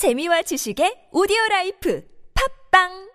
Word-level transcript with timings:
재미와 0.00 0.40
지식의 0.40 1.10
오디오 1.12 1.36
라이프 1.50 2.02
팟빵 2.70 3.10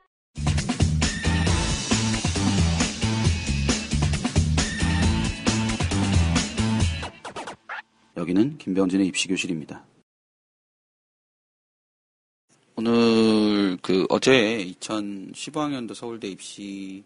여기는 8.15 8.59
김병진의 8.59 9.07
입시교실입니다. 9.07 9.83
오늘 12.75 13.79
그 13.81 14.05
어제 14.09 14.63
2015학년도 14.79 15.95
서울대 15.95 16.27
입시 16.27 17.03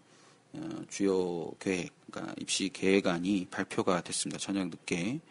어, 0.55 0.59
주요 0.89 1.53
계획, 1.57 1.93
그러니까 2.11 2.35
입시 2.37 2.67
계획안이 2.67 3.47
발표가 3.49 4.01
됐습니다. 4.01 4.39
저녁 4.39 4.67
늦게 4.67 5.21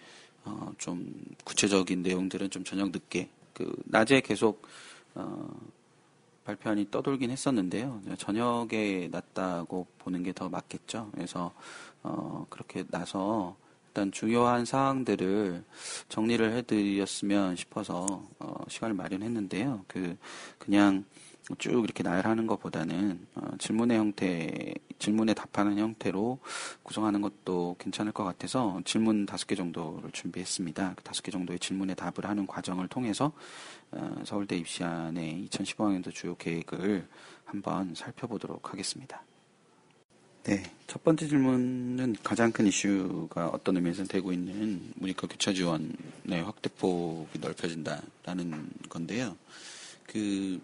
어, 0.46 0.72
좀 0.78 1.12
구체적인 1.44 2.00
내용들은 2.00 2.48
좀 2.48 2.64
저녁 2.64 2.92
늦게 2.92 3.28
그 3.58 3.74
낮에 3.86 4.20
계속 4.20 4.62
어, 5.14 5.50
발표안이 6.44 6.90
떠돌긴 6.90 7.30
했었는데요. 7.30 8.00
저녁에 8.16 9.08
났다고 9.10 9.86
보는 9.98 10.22
게 10.22 10.32
더 10.32 10.48
맞겠죠. 10.48 11.10
그래서 11.12 11.52
어, 12.02 12.46
그렇게 12.48 12.84
나서 12.88 13.56
일단 13.88 14.12
중요한 14.12 14.64
사항들을 14.64 15.64
정리를 16.08 16.52
해드렸으면 16.52 17.56
싶어서 17.56 18.06
어, 18.38 18.54
시간을 18.68 18.94
마련했는데요. 18.94 19.84
그 19.88 20.16
그냥 20.58 21.04
쭉 21.56 21.84
이렇게 21.84 22.02
나열하는 22.02 22.46
것보다는 22.46 23.26
어, 23.34 23.50
질문의 23.58 23.98
형태, 23.98 24.74
질문에 24.98 25.34
답하는 25.34 25.78
형태로 25.78 26.38
구성하는 26.82 27.20
것도 27.20 27.76
괜찮을 27.78 28.12
것 28.12 28.24
같아서 28.24 28.80
질문 28.84 29.26
다섯 29.26 29.46
개 29.46 29.54
정도를 29.54 30.10
준비했습니다. 30.12 30.94
그 30.96 31.02
다섯 31.02 31.22
개 31.22 31.30
정도의 31.30 31.58
질문에 31.58 31.94
답을 31.94 32.24
하는 32.24 32.46
과정을 32.46 32.88
통해서 32.88 33.32
어, 33.92 34.22
서울대 34.24 34.56
입시안의 34.56 35.48
2015학년도 35.50 36.12
주요 36.12 36.36
계획을 36.36 37.06
한번 37.44 37.94
살펴보도록 37.94 38.72
하겠습니다. 38.72 39.22
네, 40.44 40.62
첫 40.86 41.04
번째 41.04 41.28
질문은 41.28 42.16
가장 42.22 42.52
큰 42.52 42.66
이슈가 42.66 43.48
어떤 43.48 43.76
의미에서 43.76 44.04
되고 44.04 44.32
있는 44.32 44.92
문이과 44.96 45.26
교차 45.26 45.52
지원의 45.52 46.42
확대폭이 46.42 47.38
넓혀진다라는 47.38 48.70
건데요. 48.88 49.36
그, 50.06 50.58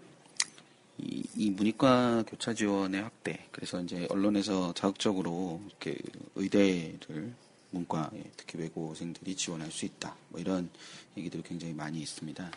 이, 0.99 1.25
이 1.37 1.51
문이과 1.51 2.25
교차 2.27 2.55
지원의 2.55 3.03
확대, 3.03 3.47
그래서 3.51 3.81
이제 3.81 4.07
언론에서 4.11 4.73
자극적으로 4.75 5.61
이렇게 5.67 5.97
의대를 6.35 7.35
문과에 7.71 8.31
특히 8.37 8.61
외고생들이 8.61 9.35
지원할 9.35 9.71
수 9.71 9.85
있다. 9.85 10.17
뭐 10.29 10.41
이런 10.41 10.71
얘기들이 11.17 11.43
굉장히 11.43 11.75
많이 11.75 12.01
있습니다. 12.01 12.51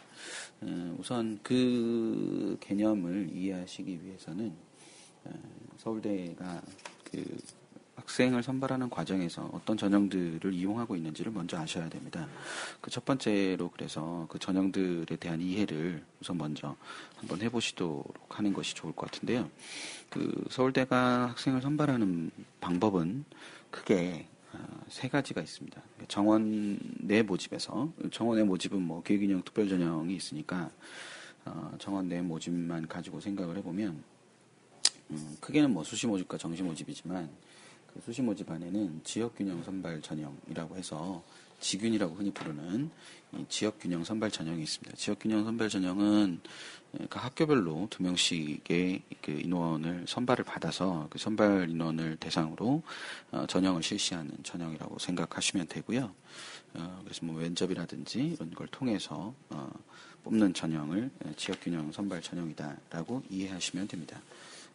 음, 0.63 0.95
우선 0.99 1.39
그 1.41 2.57
개념을 2.61 3.31
이해하시기 3.33 4.03
위해서는 4.03 4.53
어, 5.25 5.33
서울대가 5.77 6.61
그 7.11 7.37
학생을 8.17 8.41
선발하는 8.41 8.89
과정에서 8.89 9.47
어떤 9.53 9.77
전형들을 9.77 10.51
이용하고 10.51 10.95
있는지를 10.95 11.31
먼저 11.31 11.57
아셔야 11.57 11.87
됩니다. 11.87 12.27
그 12.81 12.89
첫 12.89 13.05
번째로 13.05 13.69
그래서 13.69 14.25
그 14.27 14.39
전형들에 14.39 15.17
대한 15.17 15.39
이해를 15.39 16.03
우선 16.19 16.39
먼저 16.39 16.75
한번 17.15 17.39
해보시도록 17.41 18.15
하는 18.29 18.53
것이 18.53 18.73
좋을 18.73 18.93
것 18.93 19.11
같은데요. 19.11 19.47
그 20.09 20.45
서울대가 20.49 21.27
학생을 21.29 21.61
선발하는 21.61 22.31
방법은 22.59 23.25
크게 23.69 24.25
어, 24.53 24.57
세 24.89 25.09
가지가 25.09 25.41
있습니다. 25.41 25.79
정원 26.07 26.79
내 26.97 27.21
모집에서 27.21 27.93
정원 28.09 28.37
내 28.39 28.43
모집은 28.43 28.81
뭐 28.81 29.03
계획인형 29.03 29.43
특별 29.43 29.69
전형이 29.69 30.15
있으니까 30.15 30.71
어, 31.45 31.71
정원 31.77 32.09
내 32.09 32.21
모집만 32.21 32.87
가지고 32.87 33.19
생각을 33.19 33.57
해보면 33.57 34.03
음, 35.11 35.37
크게는 35.39 35.71
뭐 35.71 35.83
수시 35.83 36.07
모집과 36.07 36.39
정시 36.39 36.63
모집이지만 36.63 37.29
그 37.93 38.01
수시 38.05 38.21
모 38.21 38.33
집 38.33 38.49
안에는 38.49 39.01
지역균형 39.03 39.63
선발 39.63 40.01
전형이라고 40.01 40.75
해서 40.75 41.23
지균이라고 41.59 42.15
흔히 42.15 42.31
부르는 42.31 42.91
지역균형 43.49 44.03
선발 44.03 44.29
전형이 44.31 44.61
있습니다. 44.61 44.95
지역균형 44.95 45.43
선발 45.43 45.69
전형은 45.69 46.39
그 47.09 47.19
학교별로 47.19 47.87
두 47.89 48.03
명씩의 48.03 49.01
그 49.21 49.31
인원을 49.31 50.05
선발을 50.07 50.45
받아서 50.45 51.07
그 51.09 51.17
선발 51.17 51.69
인원을 51.69 52.17
대상으로 52.17 52.81
어, 53.31 53.45
전형을 53.47 53.83
실시하는 53.83 54.31
전형이라고 54.43 54.97
생각하시면 54.99 55.67
되고요. 55.67 56.11
어, 56.75 57.01
그래서 57.03 57.25
뭐 57.25 57.39
면접이라든지 57.41 58.19
이런 58.19 58.51
걸 58.51 58.67
통해서 58.67 59.33
어, 59.49 59.69
뽑는 60.23 60.53
전형을 60.53 61.09
지역균형 61.35 61.91
선발 61.91 62.21
전형이다라고 62.21 63.23
이해하시면 63.29 63.87
됩니다. 63.87 64.21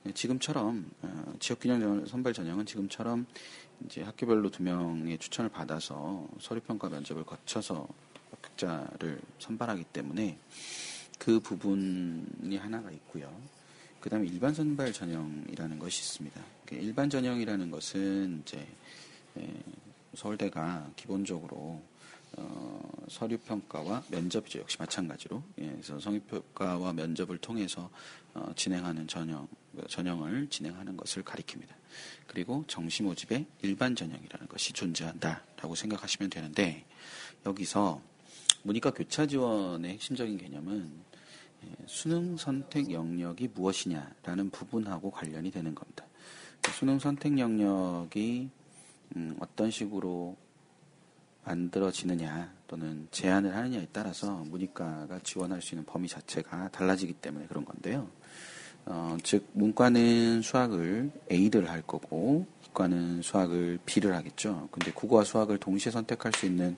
네, 0.05 0.13
지금처럼 0.13 0.91
어, 1.03 1.33
지역균형 1.39 2.07
선발 2.07 2.33
전형은 2.33 2.67
지금처럼 2.67 3.27
이제 3.85 4.03
학교별로 4.03 4.51
두 4.51 4.63
명의 4.63 5.17
추천을 5.17 5.49
받아서 5.49 6.27
서류평가 6.41 6.89
면접을 6.89 7.25
거쳐서 7.25 7.87
합격자를 8.33 9.21
선발하기 9.39 9.85
때문에 9.93 10.39
그 11.19 11.39
부분이 11.39 12.57
하나가 12.57 12.91
있고요. 12.91 13.33
그 14.01 14.11
다음에 14.11 14.27
일반 14.27 14.53
선발 14.53 14.93
전형이라는 14.93 15.79
것이 15.79 16.01
있습니다. 16.01 16.43
일반 16.73 17.09
전형이라는 17.09 17.71
것은 17.71 18.43
이제 18.45 18.67
서울대가 20.15 20.91
기본적으로 20.97 21.81
어, 22.37 22.93
서류 23.09 23.39
평가와 23.39 24.05
면접이죠. 24.09 24.61
역시 24.61 24.77
마찬가지로. 24.79 25.43
예, 25.59 25.71
그래서 25.71 25.99
성의 26.01 26.21
평가와 26.21 26.93
면접을 26.95 27.39
통해서 27.39 27.91
어, 28.35 28.51
진행하는 28.57 29.07
전형, 29.07 29.47
전형을 29.89 30.49
진행하는 30.49 30.97
것을 30.97 31.23
가리킵니다. 31.23 31.69
그리고 32.27 32.65
정시 32.67 33.03
모집에 33.03 33.47
일반 33.63 33.95
전형이라는 33.95 34.49
것이 34.49 34.73
존재한다라고 34.73 35.75
생각하시면 35.75 36.31
되는데 36.31 36.85
여기서 37.47 38.01
문이과 38.63 38.93
교차 38.93 39.27
지원의 39.27 39.93
핵심적인 39.93 40.39
개념은 40.39 40.91
예, 41.65 41.69
수능 41.87 42.37
선택 42.37 42.91
영역이 42.91 43.49
무엇이냐라는 43.55 44.51
부분하고 44.51 45.11
관련이 45.11 45.51
되는 45.51 45.75
겁니다. 45.75 46.07
수능 46.71 46.99
선택 46.99 47.39
영역이 47.39 48.51
음, 49.17 49.37
어떤 49.41 49.71
식으로 49.71 50.37
만들어지느냐 51.45 52.55
또는 52.69 53.09
제한을 53.11 53.55
하느냐에 53.55 53.89
따라서 53.93 54.33
문이과가 54.45 55.21
지원할 55.21 55.61
수 55.61 55.75
있는 55.75 55.85
범위 55.85 56.09
자체가 56.09 56.71
달라지기 56.71 57.15
때문에 57.15 57.47
그런 57.47 57.65
건데요. 57.65 58.09
어, 58.87 59.17
즉 59.23 59.49
문과는 59.53 60.43
수학을 60.43 61.11
A를 61.31 61.71
할 61.71 61.83
거고 61.83 62.47
이과는 62.69 63.23
수학을 63.23 63.79
B를 63.87 64.15
하겠죠. 64.17 64.69
근데 64.71 64.91
국어와 64.93 65.25
수학을 65.25 65.59
동시에 65.59 65.93
선택할 65.93 66.33
수 66.33 66.47
있는 66.47 66.77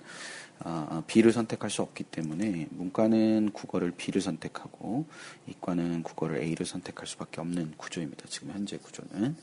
어, 0.64 1.02
B를 1.06 1.32
선택할 1.32 1.70
수 1.70 1.82
없기 1.82 2.04
때문에 2.04 2.68
문과는 2.70 3.50
국어를 3.52 3.92
B를 3.92 4.20
선택하고 4.20 5.06
이과는 5.48 6.02
국어를 6.02 6.42
A를 6.42 6.66
선택할 6.66 7.06
수밖에 7.06 7.40
없는 7.40 7.74
구조입니다. 7.76 8.26
지금 8.28 8.50
현재 8.52 8.76
구조는 8.78 9.36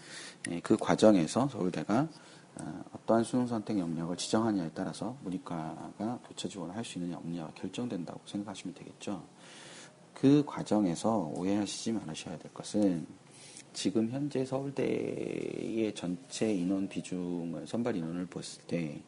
예, 0.52 0.60
그 0.62 0.78
과정에서 0.78 1.48
서울대가 1.50 2.08
어, 2.56 2.84
어떠한 2.94 3.24
수능 3.24 3.48
선택 3.48 3.78
영역을 3.80 4.18
지정하냐에 4.18 4.72
따라서 4.74 5.16
문이과가 5.24 6.20
교차 6.28 6.48
지원을 6.48 6.76
할 6.76 6.84
수 6.84 6.98
있느냐 7.00 7.18
없느냐가 7.18 7.52
결정된다고 7.56 8.20
생각하시면 8.26 8.74
되겠죠. 8.76 9.24
그 10.14 10.44
과정에서 10.46 11.32
오해하시지 11.36 11.94
말으셔야 11.94 12.38
될 12.38 12.54
것은 12.54 13.08
지금 13.74 14.10
현재 14.10 14.46
서울대의 14.46 15.94
전체 15.96 16.54
인원 16.54 16.88
비중을 16.88 17.66
선발 17.66 17.96
인원을 17.96 18.28
봤을 18.28 18.62
때 18.64 19.02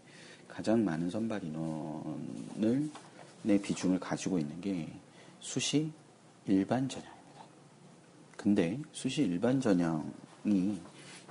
가장 0.48 0.84
많은 0.86 1.10
선발 1.10 1.44
인원을 1.44 2.90
내 3.44 3.62
비중을 3.62 4.00
가지고 4.00 4.40
있는 4.40 4.60
게 4.62 4.88
수시 5.40 5.92
일반 6.48 6.88
전형입니다. 6.88 7.44
근데 8.38 8.80
수시 8.92 9.24
일반 9.24 9.60
전형이 9.60 10.80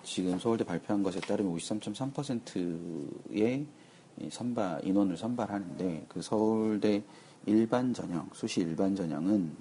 지금 0.03 0.39
서울대 0.39 0.65
발표한 0.65 1.03
것에 1.03 1.21
따르면 1.21 1.57
53.3%의 1.57 3.67
선발 4.31 4.85
인원을 4.85 5.17
선발하는데 5.17 6.07
그 6.09 6.21
서울대 6.21 7.03
일반 7.47 7.93
전형 7.95 8.29
수시 8.33 8.61
일반 8.61 8.95
전형은 8.95 9.57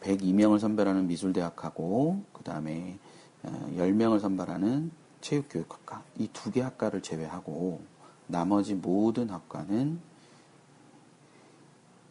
102명을 0.00 0.58
선발하는 0.58 1.06
미술대학하고 1.08 2.22
그 2.32 2.42
다음에 2.44 2.98
10명을 3.44 4.16
어, 4.16 4.18
선발하는 4.18 4.90
체육교육학과 5.20 6.04
이 6.18 6.28
두 6.28 6.50
개 6.50 6.60
학과를 6.60 7.02
제외하고 7.02 7.82
나머지 8.26 8.74
모든 8.74 9.30
학과는 9.30 10.00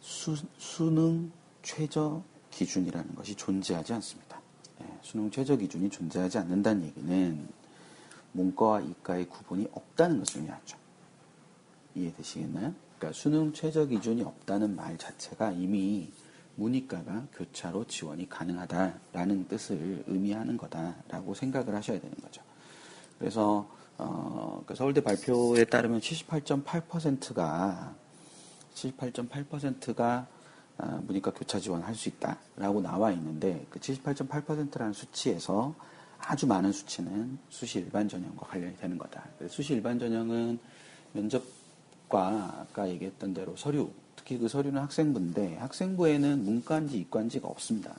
수, 0.00 0.36
수능 0.58 1.32
최저 1.62 2.22
기준이라는 2.50 3.14
것이 3.14 3.34
존재하지 3.34 3.94
않습니다. 3.94 4.40
수능 5.02 5.30
최저 5.30 5.56
기준이 5.56 5.88
존재하지 5.90 6.38
않는다는 6.38 6.84
얘기는 6.84 7.48
문과와 8.32 8.80
이과의 8.80 9.28
구분이 9.28 9.68
없다는 9.72 10.18
것을 10.18 10.40
의미하죠. 10.40 10.76
이해되시겠나요? 11.94 12.74
그러니까 13.04 13.12
수능 13.12 13.52
최저 13.52 13.84
기준이 13.84 14.22
없다는 14.22 14.74
말 14.74 14.96
자체가 14.96 15.52
이미 15.52 16.10
문이과가 16.54 17.26
교차로 17.34 17.84
지원이 17.86 18.30
가능하다라는 18.30 19.48
뜻을 19.48 20.04
의미하는 20.06 20.56
거다라고 20.56 21.34
생각을 21.34 21.74
하셔야 21.74 22.00
되는 22.00 22.16
거죠. 22.22 22.40
그래서 23.18 23.68
어, 23.98 24.62
그 24.66 24.74
서울대 24.74 25.02
발표에 25.02 25.64
따르면 25.66 26.00
78.8%가 26.00 27.94
78.8%가 28.74 30.26
아, 30.78 31.00
문이과 31.06 31.32
교차 31.32 31.60
지원할 31.60 31.94
수 31.94 32.08
있다라고 32.08 32.80
나와 32.80 33.12
있는데 33.12 33.66
그 33.68 33.78
78.8%라는 33.78 34.94
수치에서 34.94 35.74
아주 36.18 36.46
많은 36.46 36.72
수치는 36.72 37.38
수시 37.50 37.80
일반 37.80 38.08
전형과 38.08 38.46
관련이 38.46 38.78
되는 38.78 38.96
거다. 38.96 39.24
수시 39.48 39.74
일반 39.74 39.98
전형은 39.98 40.58
면접 41.12 41.44
과 42.08 42.54
아까 42.60 42.88
얘기했던 42.88 43.34
대로 43.34 43.56
서류, 43.56 43.90
특히 44.16 44.38
그 44.38 44.48
서류는 44.48 44.80
학생부인데 44.82 45.56
학생부에는 45.56 46.44
문과인지 46.44 46.98
이과인지가 46.98 47.48
없습니다. 47.48 47.94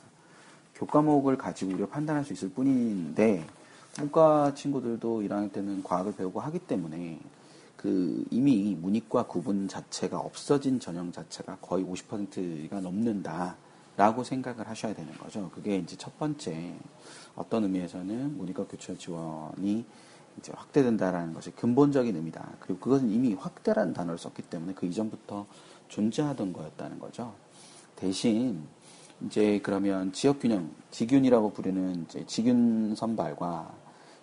교과목을 0.74 1.38
가지고 1.38 1.72
우리가 1.72 1.88
판단할 1.88 2.24
수 2.24 2.32
있을 2.32 2.50
뿐인데 2.50 3.46
문과 3.98 4.52
친구들도 4.54 5.22
1학년 5.22 5.52
때는 5.52 5.82
과학을 5.82 6.14
배우고 6.16 6.40
하기 6.40 6.60
때문에 6.60 7.18
그 7.76 8.24
이미 8.30 8.76
문이과 8.80 9.24
구분 9.26 9.68
자체가 9.68 10.18
없어진 10.18 10.80
전형 10.80 11.12
자체가 11.12 11.58
거의 11.60 11.84
50%가 11.84 12.80
넘는다 12.80 13.56
라고 13.96 14.24
생각을 14.24 14.68
하셔야 14.68 14.94
되는 14.94 15.12
거죠. 15.14 15.50
그게 15.54 15.76
이제 15.76 15.96
첫 15.96 16.18
번째 16.18 16.74
어떤 17.34 17.64
의미에서는 17.64 18.36
문이과 18.36 18.66
교차 18.66 18.94
지원이 18.96 19.84
이제 20.38 20.52
확대된다라는 20.54 21.32
것이 21.34 21.50
근본적인 21.52 22.14
의미다. 22.14 22.54
그리고 22.60 22.80
그것은 22.80 23.10
이미 23.10 23.34
확대라는 23.34 23.92
단어를 23.92 24.18
썼기 24.18 24.42
때문에 24.42 24.74
그 24.74 24.86
이전부터 24.86 25.46
존재하던 25.88 26.52
거였다는 26.52 26.98
거죠. 26.98 27.34
대신 27.94 28.62
이제 29.24 29.60
그러면 29.62 30.12
지역 30.12 30.40
균형, 30.40 30.70
지균이라고 30.90 31.52
부르는 31.52 32.04
이제 32.04 32.24
지균 32.26 32.94
선발과 32.94 33.72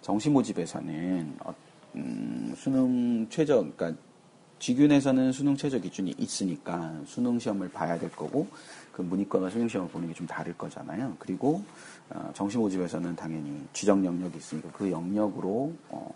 정시 0.02 0.30
모집에서는 0.30 1.38
어, 1.44 1.54
음, 1.96 2.54
수능 2.56 3.28
최저, 3.30 3.56
그러니까 3.56 3.94
지균에서는 4.60 5.32
수능 5.32 5.56
최저 5.58 5.80
기준이 5.80 6.14
있으니까 6.18 6.94
수능 7.06 7.40
시험을 7.40 7.70
봐야 7.70 7.98
될 7.98 8.12
거고 8.12 8.48
그 8.92 9.02
문이과가 9.02 9.50
수능 9.50 9.68
시험을 9.68 9.92
보는 9.92 10.08
게 10.08 10.14
좀 10.14 10.28
다를 10.28 10.56
거잖아요. 10.58 11.16
그리고 11.20 11.56
어, 11.56 11.64
정시 12.34 12.58
모집에서는 12.58 13.16
당연히 13.16 13.62
지정 13.74 14.06
영역이 14.06 14.38
있으니까 14.38 14.70
그 14.72 14.92
영역으로 14.92 15.74
어, 15.90 16.12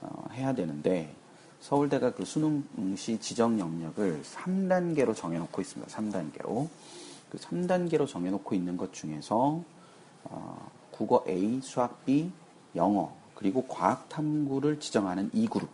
어, 0.00 0.24
해야 0.32 0.54
되는데 0.54 1.14
서울대가 1.60 2.12
그 2.12 2.24
수능시 2.24 3.18
지정 3.20 3.58
영역을 3.58 4.22
3단계로 4.22 5.14
정해놓고 5.14 5.60
있습니다. 5.60 5.92
3단계로. 5.92 6.68
그 7.30 7.38
3단계로 7.38 8.06
정해놓고 8.06 8.54
있는 8.54 8.76
것 8.76 8.92
중에서 8.92 9.62
어, 10.24 10.70
국어 10.90 11.24
A, 11.28 11.60
수학 11.62 12.04
B, 12.04 12.30
영어 12.74 13.14
그리고 13.34 13.66
과학 13.66 14.08
탐구를 14.08 14.80
지정하는 14.80 15.30
2그룹. 15.30 15.68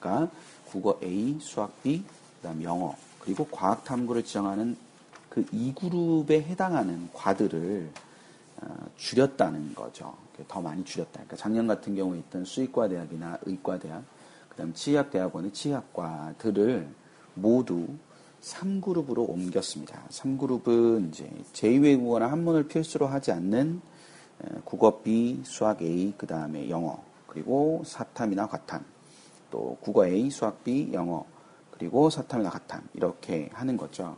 그러니까 0.00 0.30
국어 0.66 0.98
A, 1.02 1.38
수학 1.40 1.82
B, 1.82 2.04
그다음 2.36 2.62
영어 2.62 2.96
그리고 3.20 3.46
과학 3.50 3.84
탐구를 3.84 4.24
지정하는 4.24 4.76
그 5.28 5.44
2그룹에 5.46 6.42
해당하는 6.42 7.08
과들을 7.12 7.90
어, 7.92 8.05
줄였다는 8.96 9.74
거죠. 9.74 10.14
더 10.48 10.60
많이 10.60 10.84
줄였다. 10.84 11.12
그러니까 11.12 11.36
작년 11.36 11.66
같은 11.66 11.94
경우에 11.94 12.18
있던 12.20 12.44
수의과 12.44 12.88
대학이나 12.88 13.38
의과 13.42 13.78
대학, 13.78 14.04
그다음 14.48 14.72
치의학 14.72 15.10
대학원의 15.10 15.52
치의학과들을 15.52 16.88
모두 17.34 17.86
3그룹으로 18.40 19.28
옮겼습니다. 19.28 20.02
3그룹은 20.08 21.08
이제 21.08 21.30
제2외국어나 21.52 22.28
한문을 22.28 22.68
필수로 22.68 23.06
하지 23.06 23.32
않는 23.32 23.80
국어 24.64 25.00
B, 25.02 25.40
수학 25.44 25.82
A, 25.82 26.14
그 26.16 26.26
다음에 26.26 26.68
영어, 26.68 27.02
그리고 27.26 27.82
사탐이나 27.84 28.46
과탐, 28.46 28.84
또 29.50 29.76
국어 29.80 30.06
A, 30.06 30.30
수학 30.30 30.62
B, 30.64 30.90
영어, 30.92 31.24
그리고 31.70 32.08
사탐이나 32.08 32.50
과탐 32.50 32.88
이렇게 32.94 33.50
하는 33.52 33.76
거죠. 33.76 34.16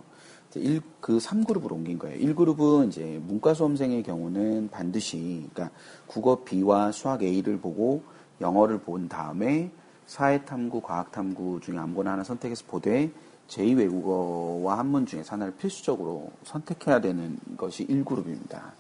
1, 0.54 0.80
그 1.00 1.18
3그룹으로 1.18 1.72
옮긴 1.72 1.98
거예요. 1.98 2.18
1그룹은 2.18 2.88
이제 2.88 3.20
문과 3.26 3.52
수험생의 3.54 4.02
경우는 4.02 4.70
반드시 4.70 5.46
그러니까 5.52 5.76
국어 6.06 6.42
B와 6.44 6.90
수학 6.92 7.22
A를 7.22 7.58
보고 7.58 8.02
영어를 8.40 8.78
본 8.80 9.08
다음에 9.08 9.70
사회탐구, 10.06 10.80
과학탐구 10.80 11.60
중에 11.60 11.76
아무거나 11.76 12.12
하나 12.12 12.24
선택해서 12.24 12.64
보되 12.66 13.10
제2외국어와 13.48 14.76
한문 14.76 15.06
중에서 15.06 15.32
하나를 15.32 15.54
필수적으로 15.56 16.30
선택해야 16.44 17.00
되는 17.00 17.38
것이 17.56 17.86
1그룹입니다. 17.86 18.72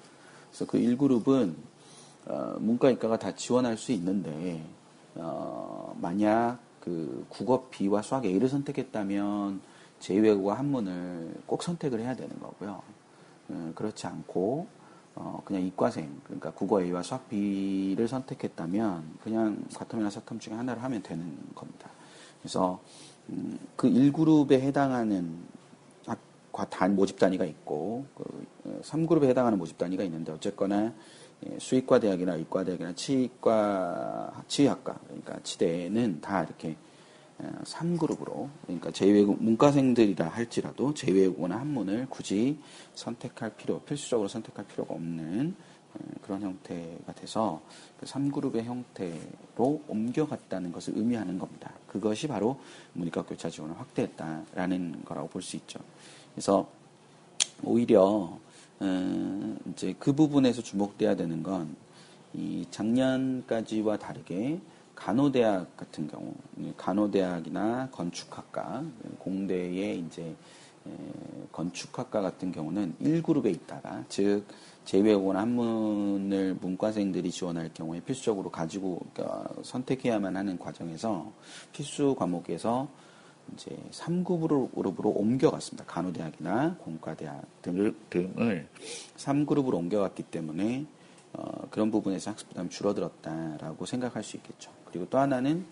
그래서 0.48 0.66
그 0.66 0.78
1그룹은 0.78 1.54
어, 2.26 2.56
문과 2.58 2.90
이과가 2.90 3.18
다 3.18 3.34
지원할 3.34 3.76
수 3.76 3.92
있는데 3.92 4.62
어, 5.14 5.96
만약 6.00 6.58
그 6.80 7.26
국어 7.28 7.68
B와 7.70 8.02
수학 8.02 8.24
A를 8.24 8.48
선택했다면 8.48 9.60
제2외국어 10.00 10.48
한문을 10.48 11.34
꼭 11.46 11.62
선택을 11.62 12.00
해야 12.00 12.14
되는 12.14 12.38
거고요. 12.38 12.82
어, 13.48 13.72
그렇지 13.74 14.06
않고 14.06 14.66
어, 15.14 15.42
그냥 15.44 15.62
이과생 15.62 16.20
그러니까 16.24 16.52
국어 16.52 16.82
A와 16.82 17.02
수학 17.02 17.28
B를 17.28 18.06
선택했다면 18.06 19.18
그냥 19.22 19.64
과탐이나 19.74 20.10
사탐 20.10 20.38
중에 20.38 20.54
하나를 20.54 20.82
하면 20.82 21.02
되는 21.02 21.36
겁니다. 21.54 21.90
그래서 22.40 22.80
음, 23.30 23.58
그 23.76 23.88
1그룹에 23.88 24.52
해당하는 24.52 25.46
단 26.70 26.96
모집 26.96 27.18
단위가 27.18 27.44
있고 27.44 28.04
그 28.16 28.80
3그룹에 28.82 29.24
어, 29.24 29.26
해당하는 29.26 29.58
모집 29.58 29.78
단위가 29.78 30.02
있는데 30.04 30.32
어쨌거나 30.32 30.92
예, 31.46 31.58
수의과 31.58 32.00
대학이나 32.00 32.34
의과 32.34 32.64
대학이나 32.64 32.94
치과 32.94 34.42
치의학과 34.48 34.98
그러니까 35.06 35.38
치대는 35.42 36.20
다 36.20 36.42
이렇게 36.42 36.76
3그룹으로 37.64 38.30
어, 38.30 38.50
그러니까 38.62 38.90
제2외국 38.90 39.40
문과생들이라 39.40 40.28
할지라도 40.28 40.92
제2외국어나 40.94 41.50
한문을 41.50 42.06
굳이 42.10 42.58
선택할 42.94 43.56
필요 43.56 43.80
필수적으로 43.80 44.28
선택할 44.28 44.66
필요가 44.66 44.94
없는 44.94 45.54
어, 45.94 45.98
그런 46.22 46.42
형태가 46.42 47.12
돼서 47.14 47.62
3그룹의 48.02 48.52
그 48.52 48.62
형태로 48.62 49.82
옮겨갔다는 49.88 50.72
것을 50.72 50.94
의미하는 50.96 51.38
겁니다. 51.38 51.72
그것이 51.86 52.26
바로 52.26 52.60
문이과 52.94 53.22
교차 53.22 53.48
지원을 53.50 53.78
확대했다라는 53.78 55.04
거라고 55.04 55.28
볼 55.28 55.42
수 55.42 55.56
있죠. 55.56 55.78
그래서 56.34 56.68
오히려 57.62 58.38
어, 58.80 59.56
이제 59.70 59.94
그 59.98 60.12
부분에서 60.12 60.62
주목돼야 60.62 61.16
되는 61.16 61.42
건 61.42 61.88
이 62.34 62.66
작년까지와 62.70 63.98
다르게 63.98 64.60
간호대학 64.98 65.76
같은 65.76 66.08
경우 66.08 66.34
간호대학이나 66.76 67.88
건축학과 67.92 68.84
공대의 69.18 70.00
이제 70.00 70.34
건축학과 71.52 72.20
같은 72.20 72.50
경우는 72.50 72.96
1그룹에 73.00 73.46
있다가 73.54 74.04
즉 74.08 74.44
제외고나 74.84 75.40
한문을 75.42 76.58
문과생들이 76.60 77.30
지원할 77.30 77.70
경우에 77.72 78.00
필수적으로 78.00 78.50
가지고 78.50 79.00
그러니까 79.14 79.48
선택해야만 79.62 80.36
하는 80.36 80.58
과정에서 80.58 81.30
필수 81.72 82.16
과목에서 82.18 82.88
이제 83.54 83.70
3그룹으로 83.92 85.16
옮겨갔습니다. 85.16 85.84
간호대학이나 85.84 86.76
공과대학 86.78 87.62
등을, 87.62 87.94
등을 88.10 88.68
3그룹으로 89.16 89.74
옮겨갔기 89.74 90.24
때문에 90.24 90.86
어, 91.34 91.68
그런 91.70 91.90
부분에서 91.90 92.32
학습 92.32 92.48
부담이 92.48 92.68
줄어들었다라고 92.70 93.86
생각할 93.86 94.22
수 94.22 94.36
있겠죠. 94.36 94.77
그리고 94.90 95.06
또 95.08 95.18
하나는 95.18 95.64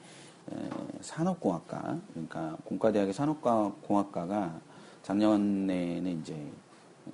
에, 0.53 0.71
산업공학과, 1.01 1.99
그러니까 2.13 2.57
공과대학의 2.65 3.13
산업공학과가 3.13 4.61
작년에는 5.03 6.21
이제 6.21 6.35
에, 6.35 7.11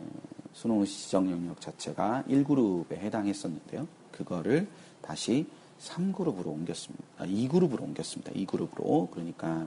수능 0.52 0.84
시정 0.84 1.30
영역 1.30 1.60
자체가 1.60 2.24
1그룹에 2.28 2.92
해당했었는데요. 2.92 3.86
그거를 4.10 4.68
다시 5.00 5.46
3그룹으로 5.80 6.46
옮겼습니다. 6.46 7.04
아, 7.18 7.26
2그룹으로 7.26 7.82
옮겼습니다. 7.82 8.32
2그룹으로. 8.32 9.10
그러니까 9.10 9.66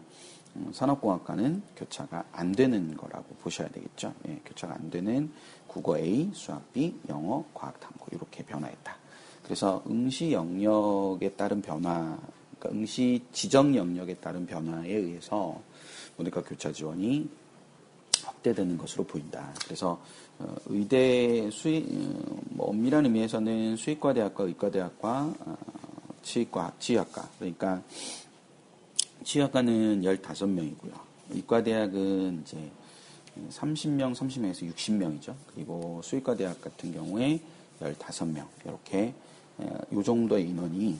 음, 0.55 0.71
산업공학과는 0.71 1.61
교차가 1.75 2.23
안 2.31 2.53
되는 2.53 2.95
거라고 2.95 3.35
보셔야 3.35 3.67
되겠죠. 3.69 4.13
예, 4.27 4.39
교차가 4.45 4.75
안 4.75 4.89
되는 4.89 5.31
국어 5.67 5.97
A, 5.97 6.31
수학 6.33 6.71
B, 6.71 6.95
영어, 7.09 7.43
과학 7.53 7.79
탐구 7.79 8.07
이렇게 8.11 8.43
변화했다. 8.43 8.95
그래서 9.45 9.83
응시 9.87 10.31
영역에 10.31 11.29
따른 11.33 11.61
변화, 11.61 12.17
그러니까 12.59 12.69
응시 12.71 13.21
지정 13.31 13.75
영역에 13.75 14.15
따른 14.15 14.45
변화에 14.45 14.91
의해서 14.91 15.61
모니까 16.17 16.41
교차 16.41 16.71
지원이 16.71 17.29
확대되는 18.23 18.77
것으로 18.77 19.03
보인다. 19.03 19.53
그래서 19.63 20.01
어, 20.39 20.55
의대 20.65 21.49
수의 21.51 21.85
어, 21.91 22.39
뭐 22.49 22.69
엄밀한 22.69 23.05
의미에서는 23.05 23.77
수의과 23.77 24.13
대학과 24.13 24.43
의과 24.45 24.71
대학과 24.71 25.33
어, 25.39 25.57
치과 26.23 26.73
치의학과 26.79 27.29
그러니까 27.37 27.83
치의학과는 29.23 30.01
15명이고요. 30.01 31.05
이과대학은 31.33 32.41
이제 32.41 32.71
30명, 33.49 34.15
30명에서 34.15 34.71
60명이죠. 34.73 35.33
그리고 35.53 36.01
수의과 36.03 36.35
대학 36.35 36.61
같은 36.61 36.93
경우에 36.93 37.39
15명 37.79 38.47
이렇게 38.63 39.13
이 39.59 40.03
정도의 40.03 40.49
인원이 40.49 40.97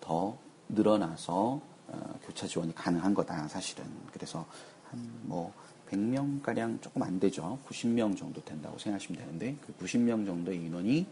더 0.00 0.36
늘어나서 0.68 1.60
어, 1.88 2.18
교차 2.24 2.46
지원이 2.46 2.74
가능한 2.74 3.14
거다 3.14 3.48
사실은. 3.48 3.84
그래서 4.12 4.46
한뭐 4.90 5.52
100명 5.90 6.42
가량 6.42 6.80
조금 6.80 7.02
안 7.02 7.20
되죠. 7.20 7.58
90명 7.68 8.16
정도 8.16 8.42
된다고 8.42 8.78
생각하시면 8.78 9.20
되는데 9.20 9.56
그 9.60 9.74
90명 9.84 10.26
정도의 10.26 10.58
인원이 10.64 11.06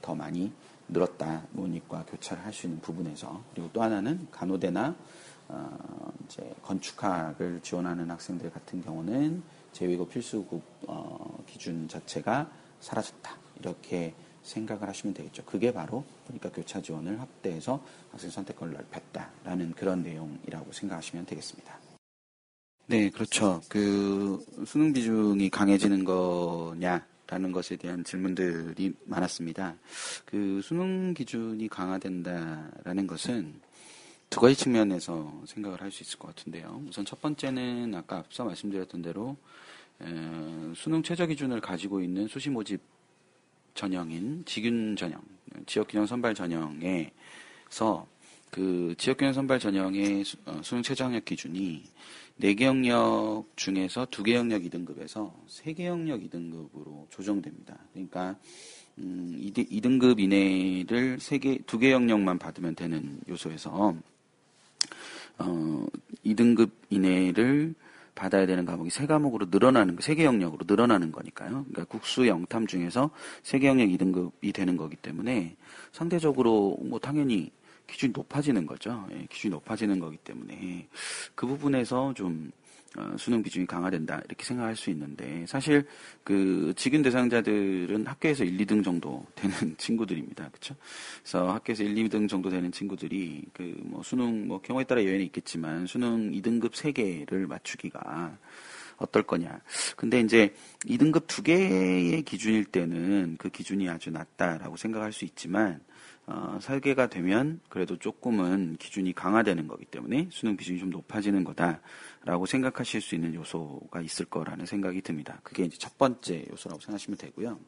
더 0.00 0.14
많이 0.14 0.50
늘었다. 0.88 1.42
논의과 1.52 2.04
교차를 2.06 2.44
할 2.44 2.52
수 2.52 2.66
있는 2.66 2.80
부분에서 2.80 3.42
그리고 3.52 3.68
또 3.72 3.82
하나는 3.82 4.26
간호대나 4.30 4.94
어, 5.48 6.12
이제 6.24 6.54
건축학을 6.62 7.60
지원하는 7.62 8.10
학생들 8.10 8.50
같은 8.50 8.82
경우는 8.82 9.42
재외고 9.72 10.08
필수급 10.08 10.62
어, 10.88 11.44
기준 11.46 11.86
자체가 11.88 12.50
사라졌다. 12.80 13.36
이렇게 13.60 14.14
생각을 14.46 14.88
하시면 14.88 15.14
되겠죠. 15.14 15.44
그게 15.44 15.72
바로 15.72 16.04
보니까 16.26 16.50
교차 16.50 16.80
지원을 16.80 17.20
확대해서 17.20 17.84
학생 18.12 18.30
선택권을 18.30 18.74
넓혔다라는 18.74 19.72
그런 19.72 20.02
내용이라고 20.02 20.72
생각하시면 20.72 21.26
되겠습니다. 21.26 21.78
네, 22.86 23.10
그렇죠. 23.10 23.60
그 23.68 24.44
수능 24.64 24.92
비중이 24.92 25.50
강해지는 25.50 26.04
거냐 26.04 27.04
라는 27.28 27.50
것에 27.50 27.74
대한 27.76 28.04
질문들이 28.04 28.94
많았습니다. 29.04 29.74
그 30.24 30.60
수능 30.62 31.12
기준이 31.12 31.66
강화된다라는 31.66 33.06
것은 33.08 33.60
두 34.30 34.40
가지 34.40 34.54
측면에서 34.56 35.42
생각을 35.46 35.80
할 35.80 35.90
수 35.90 36.04
있을 36.04 36.18
것 36.20 36.28
같은데요. 36.28 36.84
우선 36.88 37.04
첫 37.04 37.20
번째는 37.20 37.94
아까 37.96 38.18
앞서 38.18 38.44
말씀드렸던 38.44 39.02
대로 39.02 39.36
에, 40.00 40.06
수능 40.76 41.02
최저 41.02 41.26
기준을 41.26 41.60
가지고 41.60 42.00
있는 42.00 42.28
수시 42.28 42.50
모집 42.50 42.80
전형인 43.76 44.42
지균 44.46 44.96
전형, 44.96 45.20
지역균형 45.66 46.06
선발 46.06 46.34
전형에서 46.34 48.06
그 48.50 48.94
지역균형 48.96 49.34
선발 49.34 49.60
전형의 49.60 50.24
수, 50.24 50.36
어, 50.46 50.60
능 50.62 50.82
최저 50.82 51.04
학력 51.04 51.24
기준이 51.24 51.84
4개 52.40 52.62
영역 52.62 53.44
중에서 53.54 54.06
2개 54.06 54.32
영역 54.32 54.62
2등급에서 54.62 55.30
3개 55.48 55.84
영역 55.84 56.22
2등급으로 56.22 57.08
조정됩니다. 57.10 57.78
그러니까 57.92 58.36
음, 58.98 59.36
2, 59.38 59.80
등급 59.80 60.20
이내를 60.20 61.18
3개, 61.18 61.64
2개 61.66 61.90
영역만 61.90 62.38
받으면 62.38 62.74
되는 62.74 63.20
요소에서 63.28 63.94
어, 65.38 65.86
2등급 66.24 66.70
이내를 66.88 67.74
받아야 68.16 68.46
되는 68.46 68.64
과목이 68.64 68.90
세 68.90 69.06
과목으로 69.06 69.46
늘어나는 69.50 69.98
세 70.00 70.16
개 70.16 70.24
영역으로 70.24 70.64
늘어나는 70.66 71.12
거니까요. 71.12 71.50
그러니까 71.68 71.84
국수 71.84 72.26
영탐 72.26 72.66
중에서 72.66 73.10
세 73.44 73.58
개 73.60 73.68
영역 73.68 73.86
2등급이 73.86 74.52
되는 74.52 74.76
거기 74.76 74.96
때문에 74.96 75.54
상대적으로 75.92 76.76
뭐 76.82 76.98
당연히 76.98 77.52
기준이 77.86 78.12
높아지는 78.16 78.66
거죠. 78.66 79.06
예, 79.12 79.26
기준이 79.30 79.52
높아지는 79.52 80.00
거기 80.00 80.16
때문에 80.16 80.88
그 81.36 81.46
부분에서 81.46 82.14
좀 82.14 82.50
어, 82.50 82.65
수능 83.16 83.42
비중이 83.42 83.66
강화된다 83.66 84.20
이렇게 84.24 84.44
생각할 84.44 84.76
수 84.76 84.90
있는데 84.90 85.44
사실 85.46 85.86
그 86.24 86.72
직윤 86.76 87.02
대상자들은 87.02 88.06
학교에서 88.06 88.44
1, 88.44 88.58
2등 88.58 88.84
정도 88.84 89.24
되는 89.34 89.54
친구들입니다. 89.78 90.48
그렇죠? 90.48 90.74
그래서 91.22 91.52
학교에서 91.52 91.82
1, 91.82 91.94
2등 91.94 92.28
정도 92.28 92.50
되는 92.50 92.70
친구들이 92.72 93.44
그 93.52 93.86
뭐 93.86 94.02
수능 94.02 94.46
뭐 94.46 94.60
경우에 94.60 94.84
따라 94.84 95.04
여행이 95.04 95.24
있겠지만 95.26 95.86
수능 95.86 96.30
2등급 96.32 96.72
3개를 96.72 97.46
맞추기가 97.46 98.38
어떨 98.98 99.22
거냐. 99.22 99.60
근데 99.96 100.20
이제 100.20 100.54
2등급 100.84 101.26
2개의 101.26 102.24
기준일 102.24 102.64
때는 102.66 103.36
그 103.38 103.50
기준이 103.50 103.88
아주 103.88 104.10
낮다라고 104.10 104.76
생각할 104.76 105.12
수 105.12 105.24
있지만 105.24 105.80
어, 106.26 106.58
설계가 106.60 107.08
되면 107.08 107.60
그래도 107.68 107.96
조금은 107.96 108.76
기준이 108.78 109.12
강화되는 109.12 109.68
거기 109.68 109.84
때문에 109.84 110.28
수능 110.32 110.56
비중이 110.56 110.80
좀 110.80 110.90
높아지는 110.90 111.44
거다라고 111.44 112.46
생각하실 112.46 113.00
수 113.00 113.14
있는 113.14 113.32
요소가 113.34 114.00
있을 114.00 114.26
거라는 114.26 114.66
생각이 114.66 115.02
듭니다. 115.02 115.40
그게 115.44 115.64
이제 115.64 115.78
첫 115.78 115.96
번째 115.96 116.44
요소라고 116.50 116.80
생각하시면 116.80 117.18
되고요. 117.18 117.60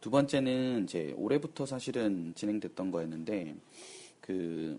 두 0.00 0.10
번째는 0.10 0.84
이제 0.84 1.12
올해부터 1.16 1.66
사실은 1.66 2.32
진행됐던 2.34 2.90
거였는데 2.92 3.56
그 4.20 4.78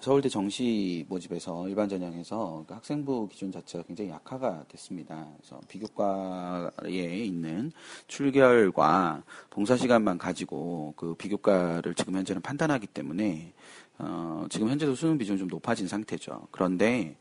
서울대 0.00 0.28
정시 0.28 1.04
모집에서 1.08 1.68
일반 1.68 1.88
전형에서 1.88 2.64
그 2.68 2.74
학생부 2.74 3.28
기준 3.28 3.50
자체가 3.50 3.82
굉장히 3.84 4.10
약화가 4.10 4.66
됐습니다. 4.68 5.26
그래서 5.36 5.60
비교과에 5.66 7.24
있는 7.24 7.72
출결과 8.06 9.24
봉사 9.50 9.76
시간만 9.76 10.18
가지고 10.18 10.94
그 10.96 11.14
비교과를 11.14 11.94
지금 11.94 12.14
현재는 12.14 12.42
판단하기 12.42 12.86
때문에 12.86 13.52
어, 13.98 14.46
지금 14.50 14.68
현재도 14.68 14.94
수능 14.94 15.18
비중이 15.18 15.36
좀 15.36 15.48
높아진 15.48 15.88
상태죠. 15.88 16.46
그런데 16.52 17.16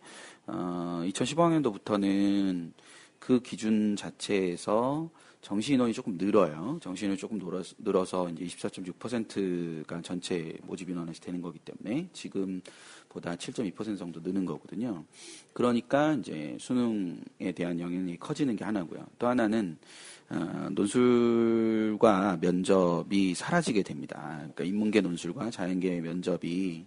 어, 0.45 1.01
2015학년도부터는 1.03 2.73
그 3.17 3.39
기준 3.39 3.95
자체에서 3.95 5.09
정시 5.41 5.73
인원이 5.73 5.93
조금 5.93 6.17
늘어요. 6.17 6.77
정시 6.81 7.05
인원이 7.05 7.17
조금 7.17 7.39
늘어서 7.79 8.29
이제 8.29 8.45
24.6%가 8.45 10.01
전체 10.01 10.57
모집 10.63 10.89
인원이 10.89 11.13
되는 11.13 11.41
거기 11.41 11.59
때문에 11.59 12.09
지금보다 12.11 13.35
7.2% 13.35 13.97
정도 13.97 14.19
느는 14.19 14.45
거거든요. 14.45 15.05
그러니까 15.53 16.13
이제 16.13 16.57
수능에 16.59 17.51
대한 17.55 17.79
영향이 17.79 18.17
커지는 18.17 18.55
게 18.55 18.65
하나고요. 18.65 19.05
또 19.19 19.27
하나는 19.27 19.77
어, 20.29 20.67
논술과 20.71 22.39
면접이 22.41 23.33
사라지게 23.33 23.83
됩니다. 23.83 24.35
그러니까 24.39 24.63
인문계 24.65 24.99
논술과 25.01 25.51
자연계 25.51 26.01
면접이 26.01 26.85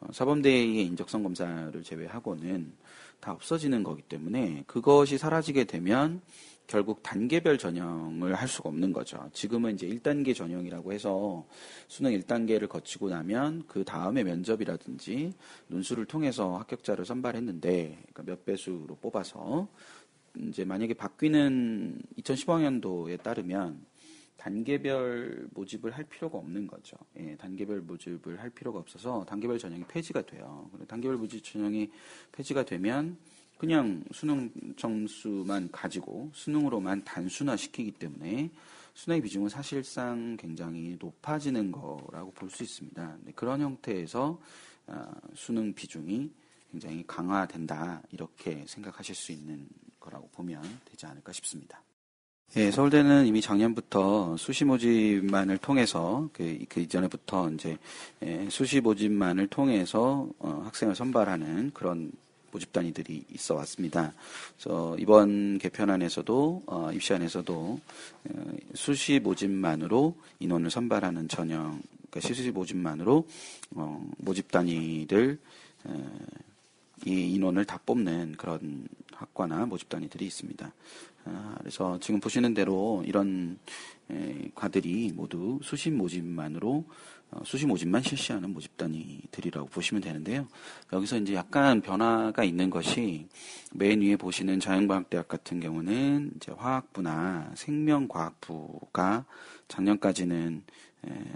어, 0.00 0.08
사범대의 0.12 0.86
인적성 0.86 1.22
검사를 1.22 1.82
제외하고는 1.82 2.72
다 3.20 3.32
없어지는 3.32 3.82
거기 3.82 4.02
때문에 4.02 4.64
그것이 4.66 5.18
사라지게 5.18 5.64
되면 5.64 6.20
결국 6.70 7.02
단계별 7.02 7.58
전형을 7.58 8.36
할 8.36 8.46
수가 8.46 8.68
없는 8.68 8.92
거죠. 8.92 9.28
지금은 9.32 9.74
이제 9.74 9.88
1단계 9.88 10.36
전형이라고 10.36 10.92
해서 10.92 11.44
수능 11.88 12.12
1단계를 12.12 12.68
거치고 12.68 13.08
나면 13.08 13.64
그 13.66 13.82
다음에 13.82 14.22
면접이라든지 14.22 15.32
논술을 15.66 16.04
통해서 16.04 16.58
합격자를 16.58 17.04
선발했는데 17.04 17.98
그러니까 18.12 18.22
몇 18.22 18.44
배수로 18.44 18.94
뽑아서 19.00 19.66
이제 20.38 20.64
만약에 20.64 20.94
바뀌는 20.94 22.02
2015학년도에 22.18 23.20
따르면 23.20 23.84
단계별 24.36 25.48
모집을 25.52 25.90
할 25.90 26.04
필요가 26.04 26.38
없는 26.38 26.68
거죠. 26.68 26.96
예, 27.18 27.34
단계별 27.36 27.80
모집을 27.80 28.38
할 28.40 28.48
필요가 28.48 28.78
없어서 28.78 29.24
단계별 29.24 29.58
전형이 29.58 29.86
폐지가 29.88 30.22
돼요. 30.22 30.70
단계별 30.86 31.16
모집 31.16 31.42
전형이 31.42 31.90
폐지가 32.30 32.64
되면 32.64 33.18
그냥 33.60 34.02
수능 34.10 34.50
점수만 34.78 35.68
가지고 35.70 36.30
수능으로만 36.32 37.04
단순화시키기 37.04 37.90
때문에 37.90 38.50
수능의 38.94 39.20
비중은 39.20 39.50
사실상 39.50 40.38
굉장히 40.38 40.96
높아지는 40.98 41.70
거라고 41.70 42.32
볼 42.32 42.48
수 42.48 42.62
있습니다. 42.62 43.18
그런 43.34 43.60
형태에서 43.60 44.40
아, 44.86 45.12
수능 45.34 45.74
비중이 45.74 46.30
굉장히 46.72 47.04
강화된다 47.06 48.00
이렇게 48.12 48.64
생각하실 48.66 49.14
수 49.14 49.30
있는 49.30 49.68
거라고 50.00 50.26
보면 50.32 50.62
되지 50.86 51.04
않을까 51.04 51.30
싶습니다. 51.32 51.82
예, 52.56 52.70
서울대는 52.70 53.26
이미 53.26 53.42
작년부터 53.42 54.38
수시 54.38 54.64
모집만을 54.64 55.58
통해서 55.58 56.30
그, 56.32 56.64
그 56.70 56.80
이전에부터 56.80 57.50
이제 57.50 57.76
예, 58.22 58.48
수시 58.48 58.80
모집만을 58.80 59.48
통해서 59.48 60.26
어, 60.38 60.62
학생을 60.64 60.94
선발하는 60.94 61.72
그런 61.74 62.10
모집 62.50 62.72
단위들이 62.72 63.24
있어 63.34 63.54
왔습니다. 63.56 64.12
그래서 64.56 64.96
이번 64.98 65.58
개편안에서도 65.58 66.62
어, 66.66 66.90
입시안에서도 66.92 67.80
어, 68.24 68.52
수시 68.74 69.20
모집만으로 69.20 70.16
인원을 70.38 70.70
선발하는 70.70 71.28
전형, 71.28 71.82
그러니까 72.10 72.20
수시 72.20 72.50
모집만으로 72.50 73.26
어, 73.76 74.10
모집 74.18 74.50
단위들 74.50 75.38
어, 75.84 76.10
이 77.06 77.32
인원을 77.34 77.64
다 77.64 77.80
뽑는 77.84 78.34
그런 78.36 78.86
학과나 79.12 79.66
모집 79.66 79.88
단위들이 79.88 80.26
있습니다. 80.26 80.72
아, 81.24 81.54
그래서 81.58 81.98
지금 82.00 82.20
보시는 82.20 82.54
대로 82.54 83.02
이런 83.06 83.58
에, 84.10 84.50
과들이 84.54 85.12
모두 85.14 85.60
수시 85.62 85.90
모집만으로 85.90 86.70
어, 86.70 86.84
수시 87.44 87.66
모집만 87.66 88.02
실시하는 88.02 88.52
모집 88.52 88.76
단위들이라고 88.76 89.68
보시면 89.68 90.02
되는데요. 90.02 90.48
여기서 90.92 91.18
이제 91.18 91.34
약간 91.34 91.80
변화가 91.80 92.44
있는 92.44 92.70
것이 92.70 93.28
맨 93.72 94.00
위에 94.00 94.16
보시는 94.16 94.60
자연과학대학 94.60 95.28
같은 95.28 95.60
경우는 95.60 96.32
이제 96.36 96.52
화학부나 96.52 97.52
생명과학부가 97.54 99.24
작년까지는 99.68 100.64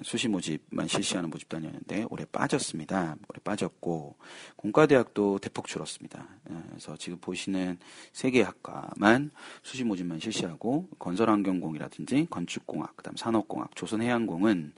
수시 0.03 0.29
모집만 0.29 0.87
실시하는 0.87 1.31
모집단이었는데 1.31 2.07
올해 2.11 2.27
빠졌습니다. 2.27 3.17
올해 3.29 3.41
빠졌고 3.43 4.17
공과대학도 4.57 5.39
대폭 5.39 5.67
줄었습니다. 5.67 6.29
그래서 6.69 6.97
지금 6.97 7.19
보시는 7.19 7.79
세 8.13 8.35
개 8.35 8.43
학과만 8.43 9.31
수시 9.63 9.85
모집만 9.85 10.19
실시하고 10.19 10.89
건설환경공이라든지 10.99 12.27
건축공학, 12.31 12.97
그다음 12.97 13.15
산업공학, 13.17 13.77
조선해양공은 13.77 14.73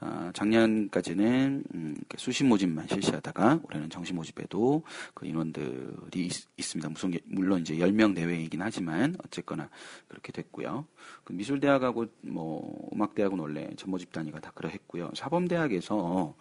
어, 0.00 0.30
작년까지는 0.32 1.64
음, 1.74 1.96
수시 2.16 2.44
모집만 2.44 2.86
실시하다가 2.86 3.60
올해는 3.64 3.90
정시 3.90 4.12
모집에도 4.12 4.84
그 5.12 5.26
인원들이 5.26 6.26
있, 6.56 6.62
습니다 6.62 6.88
무슨 6.88 7.12
물론 7.24 7.62
이제 7.62 7.74
10명 7.78 8.12
내외이긴 8.14 8.62
하지만 8.62 9.16
어쨌거나 9.24 9.68
그렇게 10.06 10.30
됐고요. 10.30 10.86
그 11.24 11.32
미술대학하고 11.32 12.06
뭐 12.20 12.90
음악대학은 12.94 13.40
원래 13.40 13.68
전모집단이 13.76 14.29
단위가 14.30 14.40
다 14.40 14.50
그러했고요. 14.52 15.10
사범대학에서 15.14 16.34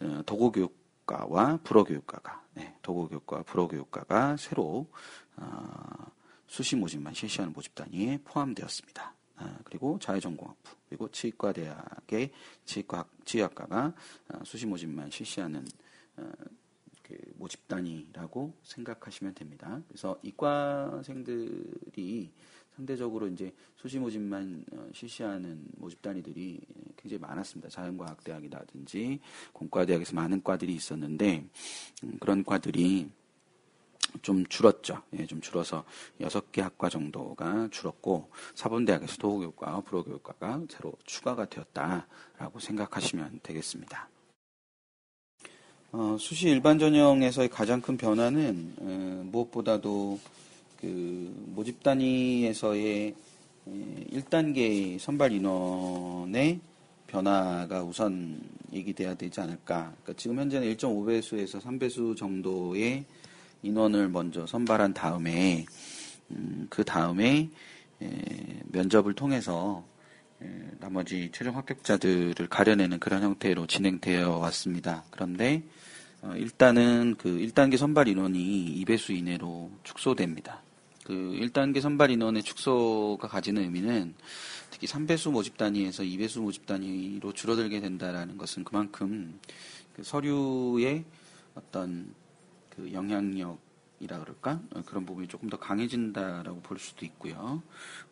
어, 0.00 0.22
도고교육과와 0.26 1.60
불어교육과가 1.62 2.44
네, 2.54 2.76
도고교육과 2.82 3.44
불어교육과가 3.44 4.36
새로 4.36 4.90
어, 5.36 6.06
수시 6.46 6.76
모집만 6.76 7.14
실시하는 7.14 7.54
모집 7.54 7.74
단위에 7.74 8.18
포함되었습니다. 8.24 9.14
아, 9.36 9.58
그리고 9.64 9.98
자유전공학부 9.98 10.70
그리고 10.88 11.10
치과대학의 11.10 12.30
치과 12.64 13.04
치의학과가 13.24 13.94
어, 14.28 14.38
수시 14.44 14.66
모집만 14.66 15.10
실시하는 15.10 15.66
그 17.02 17.16
모집 17.34 17.68
단위라고 17.68 18.54
생각하시면 18.62 19.34
됩니다. 19.34 19.82
그래서 19.88 20.18
이과생들이 20.22 22.32
상대적으로 22.76 23.26
이제 23.28 23.52
수시 23.76 23.98
모집만 23.98 24.64
어, 24.72 24.88
실시하는 24.92 25.64
모집 25.78 26.02
단위들이 26.02 26.60
굉장히 26.96 27.20
많았습니다. 27.20 27.70
자연과학대학이라든지 27.70 29.18
공과대학에서 29.52 30.14
많은 30.14 30.42
과들이 30.42 30.74
있었는데 30.74 31.44
음, 32.04 32.16
그런 32.20 32.44
과들이 32.44 33.08
좀 34.22 34.46
줄었죠. 34.46 35.02
예, 35.14 35.26
좀 35.26 35.40
줄어서 35.40 35.84
여섯 36.20 36.52
개 36.52 36.60
학과 36.60 36.88
정도가 36.88 37.68
줄었고 37.70 38.30
사범대학에서 38.54 39.16
도교육과, 39.16 39.80
불어교육과가 39.80 40.62
새로 40.68 40.92
추가가 41.04 41.46
되었다라고 41.46 42.60
생각하시면 42.60 43.40
되겠습니다. 43.42 44.08
어, 45.92 46.16
수시 46.18 46.48
일반 46.48 46.78
전형에서의 46.78 47.48
가장 47.48 47.80
큰 47.80 47.96
변화는 47.96 48.74
어, 48.78 49.22
무엇보다도 49.30 50.18
그 50.86 51.34
모집 51.48 51.82
단위에서의 51.82 53.12
1단계 54.12 54.96
선발 55.00 55.32
인원의 55.32 56.60
변화가 57.08 57.82
우선 57.82 58.40
얘기돼야 58.72 59.14
되지 59.14 59.40
않을까. 59.40 59.92
그러니까 60.02 60.12
지금 60.16 60.38
현재는 60.38 60.72
1.5배수에서 60.76 61.60
3배수 61.60 62.16
정도의 62.16 63.04
인원을 63.64 64.08
먼저 64.10 64.46
선발한 64.46 64.94
다음에 64.94 65.66
음, 66.30 66.68
그 66.70 66.84
다음에 66.84 67.48
면접을 68.66 69.14
통해서 69.14 69.84
나머지 70.78 71.30
최종 71.32 71.56
합격자들을 71.56 72.46
가려내는 72.48 73.00
그런 73.00 73.22
형태로 73.24 73.66
진행되어 73.66 74.38
왔습니다. 74.38 75.02
그런데 75.10 75.64
어, 76.22 76.34
일단은 76.36 77.16
그 77.18 77.28
1단계 77.28 77.76
선발 77.76 78.06
인원이 78.06 78.84
2배수 78.84 79.16
이내로 79.16 79.72
축소됩니다. 79.82 80.62
그 81.06 81.12
1단계 81.12 81.80
선발 81.80 82.10
인원의 82.10 82.42
축소가 82.42 83.28
가지는 83.28 83.62
의미는 83.62 84.14
특히 84.72 84.88
3배수 84.88 85.30
모집 85.30 85.56
단위에서 85.56 86.02
2배수 86.02 86.40
모집 86.40 86.66
단위로 86.66 87.32
줄어들게 87.32 87.78
된다라는 87.78 88.36
것은 88.36 88.64
그만큼 88.64 89.38
그 89.94 90.02
서류의 90.02 91.04
어떤 91.54 92.12
그 92.70 92.92
영향력 92.92 93.65
이라 94.00 94.18
그럴까 94.18 94.60
어, 94.74 94.82
그런 94.84 95.06
부분이 95.06 95.28
조금 95.28 95.48
더 95.48 95.58
강해진다라고 95.58 96.60
볼 96.60 96.78
수도 96.78 97.06
있고요. 97.06 97.62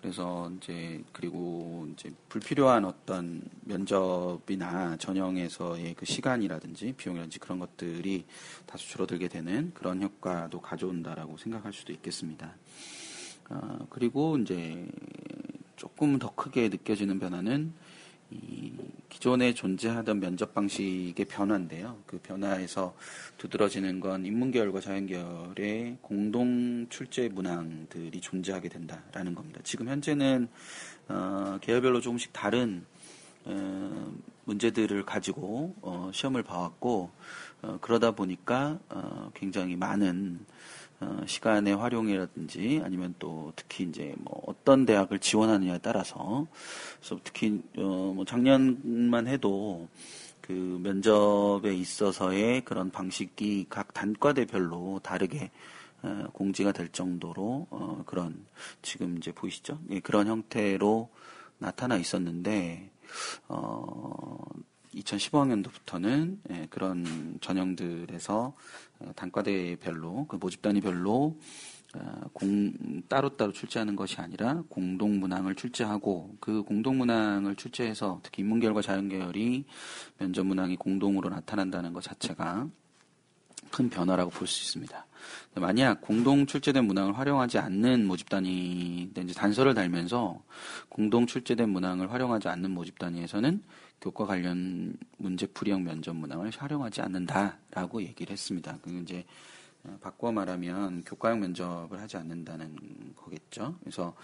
그래서 0.00 0.50
이제 0.56 1.02
그리고 1.12 1.86
이제 1.92 2.10
불필요한 2.28 2.84
어떤 2.84 3.42
면접이나 3.62 4.96
전형에서의 4.96 5.94
그 5.94 6.06
시간이라든지 6.06 6.94
비용이라든지 6.96 7.38
그런 7.38 7.58
것들이 7.58 8.24
다소 8.66 8.86
줄어들게 8.86 9.28
되는 9.28 9.72
그런 9.74 10.02
효과도 10.02 10.60
가져온다라고 10.60 11.36
생각할 11.36 11.72
수도 11.72 11.92
있겠습니다. 11.92 12.54
어, 13.50 13.86
그리고 13.90 14.38
이제 14.38 14.86
조금 15.76 16.18
더 16.18 16.34
크게 16.34 16.70
느껴지는 16.70 17.18
변화는 17.18 17.72
이 17.74 17.83
기존에 19.08 19.54
존재하던 19.54 20.20
면접 20.20 20.54
방식의 20.54 21.24
변화인데요. 21.26 21.98
그 22.06 22.18
변화에서 22.18 22.94
두드러지는 23.38 24.00
건 24.00 24.26
인문계열과 24.26 24.80
자연계열의 24.80 25.98
공동 26.02 26.86
출제 26.88 27.28
문항들이 27.28 28.20
존재하게 28.20 28.68
된다라는 28.68 29.34
겁니다. 29.34 29.60
지금 29.62 29.88
현재는 29.88 30.48
어, 31.08 31.58
계열별로 31.60 32.00
조금씩 32.00 32.32
다른 32.32 32.84
어, 33.44 34.12
문제들을 34.44 35.04
가지고 35.04 35.74
어, 35.80 36.10
시험을 36.12 36.42
봐왔고 36.42 37.10
어, 37.62 37.78
그러다 37.80 38.10
보니까 38.12 38.78
어, 38.88 39.30
굉장히 39.34 39.76
많은 39.76 40.44
어, 41.00 41.22
시간의 41.26 41.76
활용이라든지 41.76 42.80
아니면 42.84 43.14
또 43.18 43.52
특히 43.56 43.84
이제 43.84 44.14
뭐 44.18 44.42
어떤 44.46 44.86
대학을 44.86 45.18
지원하느냐에 45.18 45.78
따라서 45.82 46.46
그래서 46.98 47.20
특히 47.24 47.62
어, 47.76 48.12
뭐 48.14 48.24
작년만 48.24 49.26
해도 49.26 49.88
그 50.40 50.52
면접에 50.52 51.74
있어서의 51.74 52.62
그런 52.64 52.90
방식이 52.90 53.66
각 53.68 53.92
단과대별로 53.94 55.00
다르게 55.02 55.50
어, 56.02 56.28
공지가 56.32 56.72
될 56.72 56.88
정도로 56.88 57.66
어, 57.70 58.02
그런 58.06 58.44
지금 58.82 59.16
이제 59.16 59.32
보이시죠? 59.32 59.78
예, 59.90 60.00
그런 60.00 60.26
형태로 60.26 61.08
나타나 61.58 61.96
있었는데 61.96 62.90
어 63.48 64.36
2015학년도부터는 64.96 66.38
예, 66.50 66.66
그런 66.70 67.38
전형들에서 67.40 68.54
어, 69.00 69.12
단과대별로 69.16 70.26
그 70.26 70.36
모집 70.36 70.62
단위별로 70.62 71.36
어, 71.96 72.20
공 72.32 72.72
따로따로 73.08 73.52
출제하는 73.52 73.96
것이 73.96 74.20
아니라 74.20 74.62
공동 74.68 75.20
문항을 75.20 75.54
출제하고 75.54 76.36
그 76.40 76.62
공동 76.62 76.98
문항을 76.98 77.56
출제해서 77.56 78.20
특히 78.22 78.42
인문계열과 78.42 78.82
자연계열이 78.82 79.64
면접 80.18 80.44
문항이 80.44 80.76
공동으로 80.76 81.28
나타난다는 81.28 81.92
것 81.92 82.02
자체가 82.02 82.68
큰 83.70 83.90
변화라고 83.90 84.30
볼 84.30 84.46
수 84.46 84.62
있습니다. 84.62 85.06
만약 85.54 86.00
공동 86.00 86.46
출제된 86.46 86.84
문항을 86.84 87.18
활용하지 87.18 87.58
않는 87.58 88.06
모집 88.06 88.28
단위 88.28 89.10
단서를 89.34 89.74
달면서 89.74 90.42
공동 90.88 91.26
출제된 91.26 91.70
문항을 91.70 92.12
활용하지 92.12 92.48
않는 92.48 92.70
모집 92.70 92.98
단위에서는 92.98 93.62
교과 94.04 94.26
관련 94.26 94.94
문제 95.16 95.46
풀이형 95.46 95.82
면접 95.82 96.14
문항을 96.14 96.50
활용하지 96.50 97.00
않는다라고 97.00 98.02
얘기를 98.02 98.32
했습니다. 98.32 98.78
그 98.82 98.90
이제 99.00 99.24
어, 99.82 99.96
바꿔 100.02 100.30
말하면 100.30 101.04
교과형 101.04 101.40
면접을 101.40 101.98
하지 101.98 102.18
않는다는 102.18 102.76
거겠죠. 103.16 103.78
그래서 103.80 104.14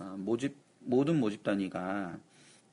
어, 0.00 0.16
모집 0.18 0.56
모든 0.80 1.20
모집 1.20 1.44
단위가 1.44 2.18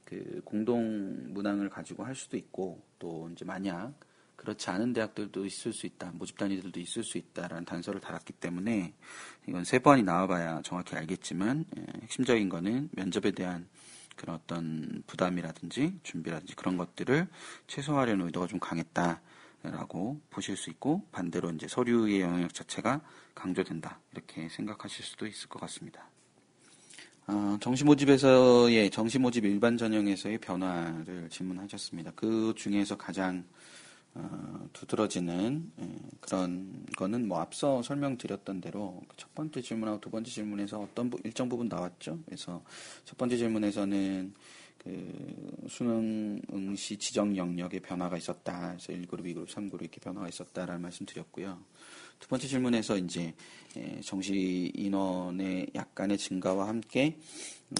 그 0.06 0.42
공동 0.44 1.34
문항을 1.34 1.70
가지고 1.70 2.04
할 2.04 2.16
수도 2.16 2.36
있고 2.36 2.82
또 2.98 3.30
이제 3.32 3.46
만약 3.46 3.94
그렇지 4.36 4.70
않은 4.70 4.94
대학들도 4.94 5.46
있을 5.46 5.72
수 5.72 5.86
있다, 5.86 6.12
모집 6.16 6.38
단위들도 6.38 6.80
있을 6.80 7.04
수 7.04 7.18
있다라는 7.20 7.66
단서를 7.66 8.02
달았기 8.02 8.34
때문에 8.34 8.94
이건 9.48 9.64
세 9.64 9.80
번이 9.80 10.04
나와봐야 10.04 10.62
정확히 10.64 10.96
알겠지만 10.96 11.66
예, 11.78 11.86
핵심적인 12.02 12.50
거는 12.50 12.90
면접에 12.92 13.32
대한 13.32 13.68
그런 14.16 14.36
어떤 14.36 15.04
부담이라든지 15.08 16.00
준비라든지 16.04 16.56
그런 16.56 16.78
것들을 16.78 17.28
최소화하려는 17.68 18.26
의도가 18.28 18.48
좀 18.48 18.60
강했다라고 18.60 20.22
보실 20.30 20.58
수 20.58 20.70
있고 20.70 21.06
반대로 21.12 21.52
이제 21.52 21.68
서류의 21.68 22.22
영역 22.22 22.54
자체가 22.54 23.02
강조된다 23.34 24.00
이렇게 24.14 24.50
생각하실 24.50 25.06
수도 25.06 25.28
있을 25.28 25.50
것 25.50 25.60
같습니다. 25.62 26.10
어, 27.28 27.58
정시모집에서의 27.60 28.92
정시모집 28.92 29.46
일반 29.46 29.78
전형에서의 29.78 30.38
변화를 30.38 31.28
질문하셨습니다. 31.30 32.12
그 32.16 32.54
중에서 32.56 32.98
가장 32.98 33.44
어, 34.16 34.70
두드러지는 34.72 35.72
예, 35.82 35.90
그런 36.22 36.86
거는 36.96 37.28
뭐 37.28 37.40
앞서 37.40 37.82
설명드렸던 37.82 38.62
대로 38.62 39.02
그첫 39.10 39.36
번째 39.36 39.62
질문하고 39.62 40.00
두 40.00 40.10
번째 40.10 40.32
질문에서 40.32 40.80
어떤 40.80 41.10
부, 41.10 41.20
일정 41.24 41.50
부분 41.50 41.68
나왔죠. 41.68 42.20
그래서 42.26 42.64
첫 43.04 43.18
번째 43.18 43.38
질문에서는 43.38 44.34
그 44.78 45.66
수능 45.68 46.42
응시 46.54 46.98
지정 46.98 47.36
영역에 47.36 47.80
변화가 47.80 48.18
있었다. 48.18 48.76
그래서 48.78 48.94
1그룹, 48.94 49.26
2그룹, 49.26 49.48
3그룹 49.48 49.82
이렇게 49.82 50.00
변화가 50.00 50.30
있었다라는 50.30 50.82
말씀 50.82 51.06
드렸고요. 51.06 51.60
두 52.20 52.30
번째 52.30 52.48
질문에서 52.48 52.98
이제 52.98 53.34
예, 53.76 54.00
정시 54.02 54.72
인원의 54.76 55.72
약간의 55.76 56.18
증가와 56.18 56.70
함께 56.70 57.18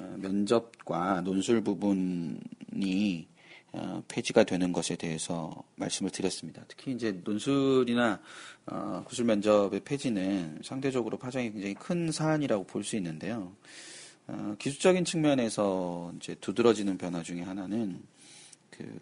어, 0.02 0.18
면접과 0.18 1.22
논술 1.22 1.64
부분이 1.64 3.35
어, 3.78 4.02
폐지가 4.08 4.46
되는 4.46 4.72
것에 4.72 4.96
대해서 4.96 5.64
말씀을 5.76 6.10
드렸습니다. 6.10 6.64
특히 6.68 6.94
이제 6.94 7.12
논술이나 7.24 8.22
어, 8.68 9.04
구술 9.06 9.26
면접의 9.26 9.82
폐지는 9.82 10.60
상대적으로 10.64 11.18
파장이 11.18 11.52
굉장히 11.52 11.74
큰 11.76 12.12
사안이라고 12.12 12.66
볼 12.66 12.84
수 12.86 12.96
있는데요. 12.96 13.54
어, 14.28 14.56
기술적인 14.58 15.04
측면에서 15.06 16.14
이제 16.16 16.36
두드러지는 16.36 16.98
변화 16.98 17.22
중에 17.22 17.42
하나는 17.42 18.02
그 18.70 18.98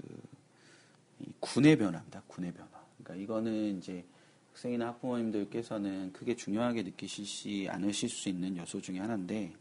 군의 1.39 1.77
변화입니다. 1.77 2.23
군의 2.27 2.51
변화. 2.51 2.69
그러니까 2.97 3.23
이거는 3.23 3.77
이제 3.77 4.03
학생이나 4.53 4.87
학부모님들께서는 4.87 6.13
크게 6.13 6.35
중요하게 6.35 6.83
느끼시지 6.83 7.67
않으실 7.69 8.09
수 8.09 8.29
있는 8.29 8.57
요소 8.57 8.81
중에 8.81 8.99
하나인데 8.99 9.51
어, 9.51 9.57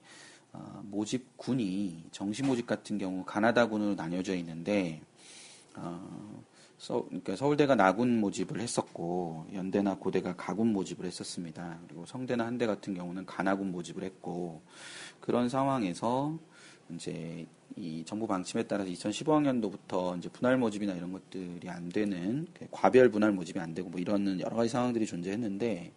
모집군이 0.82 2.04
정시 2.10 2.42
모집 2.42 2.66
같은 2.66 2.98
경우 2.98 3.24
가나다군으로 3.24 3.94
나뉘어져 3.94 4.34
있는데 4.36 5.00
어, 5.76 6.42
서, 6.78 7.04
그러니까 7.06 7.36
서울대가 7.36 7.74
나군 7.74 8.18
모집을 8.20 8.60
했었고 8.60 9.46
연대나 9.54 9.98
고대가 9.98 10.34
가군 10.34 10.72
모집을 10.72 11.06
했었습니다. 11.06 11.78
그리고 11.86 12.04
성대나 12.06 12.44
한대 12.44 12.66
같은 12.66 12.92
경우는 12.94 13.24
가나군 13.24 13.70
모집을 13.70 14.02
했고 14.02 14.60
그런 15.20 15.48
상황에서 15.48 16.36
이제 16.90 17.46
이 17.76 18.04
정부 18.04 18.26
방침에 18.26 18.64
따라서 18.64 18.90
2015학년도부터 18.90 20.18
이제 20.18 20.28
분할 20.28 20.58
모집이나 20.58 20.92
이런 20.92 21.12
것들이 21.12 21.68
안 21.70 21.88
되는 21.88 22.46
과별 22.70 23.08
분할 23.10 23.32
모집이 23.32 23.58
안 23.60 23.74
되고 23.74 23.88
뭐 23.88 24.00
이런 24.00 24.40
여러 24.40 24.56
가지 24.56 24.68
상황들이 24.68 25.06
존재했는데 25.06 25.92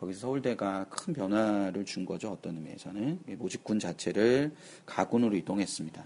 거기서 0.00 0.20
서울대가 0.20 0.84
큰 0.90 1.14
변화를 1.14 1.84
준 1.84 2.04
거죠. 2.04 2.30
어떤 2.30 2.56
의미에서는 2.56 3.20
모집군 3.38 3.78
자체를 3.78 4.54
가군으로 4.84 5.34
이동했습니다. 5.36 6.04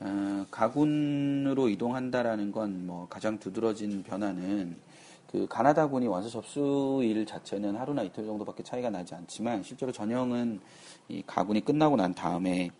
어, 0.00 0.46
가군으로 0.50 1.68
이동한다라는 1.68 2.52
건 2.52 2.86
뭐 2.86 3.06
가장 3.08 3.38
두드러진 3.38 4.02
변화는 4.02 4.76
그 5.30 5.46
가나다군이 5.48 6.06
원서 6.08 6.28
접수일 6.28 7.26
자체는 7.26 7.76
하루나 7.76 8.02
이틀 8.02 8.24
정도밖에 8.24 8.62
차이가 8.62 8.90
나지 8.90 9.14
않지만 9.14 9.62
실제로 9.62 9.92
전형은 9.92 10.60
이 11.08 11.22
가군이 11.26 11.60
끝나고 11.64 11.96
난 11.96 12.14
다음에 12.14 12.70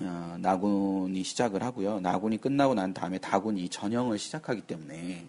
어, 0.00 0.36
나군이 0.38 1.22
시작을 1.22 1.62
하고요. 1.62 2.00
나군이 2.00 2.36
끝나고 2.36 2.74
난 2.74 2.92
다음에 2.92 3.18
다군이 3.18 3.68
전형을 3.70 4.18
시작하기 4.18 4.62
때문에 4.62 5.26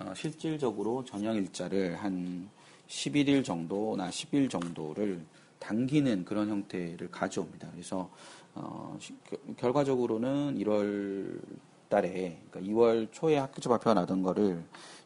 어, 0.00 0.12
실질적으로 0.16 1.04
전형 1.04 1.36
일자를 1.36 1.96
한 1.96 2.48
11일 2.88 3.44
정도나 3.44 4.10
10일 4.10 4.50
정도를 4.50 5.24
당기는 5.58 6.24
그런 6.24 6.48
형태를 6.48 7.10
가져옵니다. 7.10 7.70
그래서 7.72 8.10
어, 8.54 8.98
결과적으로는 9.56 10.58
1월 10.58 11.40
달에 11.88 12.40
그러니까 12.50 12.72
2월 12.72 13.08
초에 13.12 13.36
학교적 13.36 13.70
발표가 13.70 13.94
나던 13.94 14.22
거를 14.22 14.62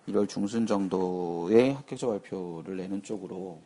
1월 0.08 0.28
중순 0.28 0.66
정도에 0.66 1.72
학교적 1.72 2.10
발표를 2.10 2.76
내는 2.76 3.02
쪽으로 3.02 3.60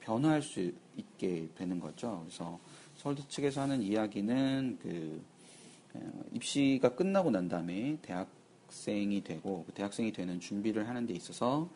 변화할 0.00 0.42
수 0.42 0.72
있게 0.96 1.48
되는 1.54 1.80
거죠. 1.80 2.20
그래서 2.24 2.58
서울대 2.96 3.22
측에서 3.28 3.62
하는 3.62 3.82
이야기는 3.82 4.78
그 4.82 5.22
어, 5.94 6.22
입시가 6.32 6.90
끝나고 6.90 7.30
난 7.30 7.48
다음에 7.48 7.96
대학생이 8.02 9.22
되고 9.22 9.64
그 9.66 9.72
대학생이 9.72 10.12
되는 10.12 10.40
준비를 10.40 10.88
하는 10.88 11.06
데 11.06 11.14
있어서 11.14 11.68
어, 11.68 11.70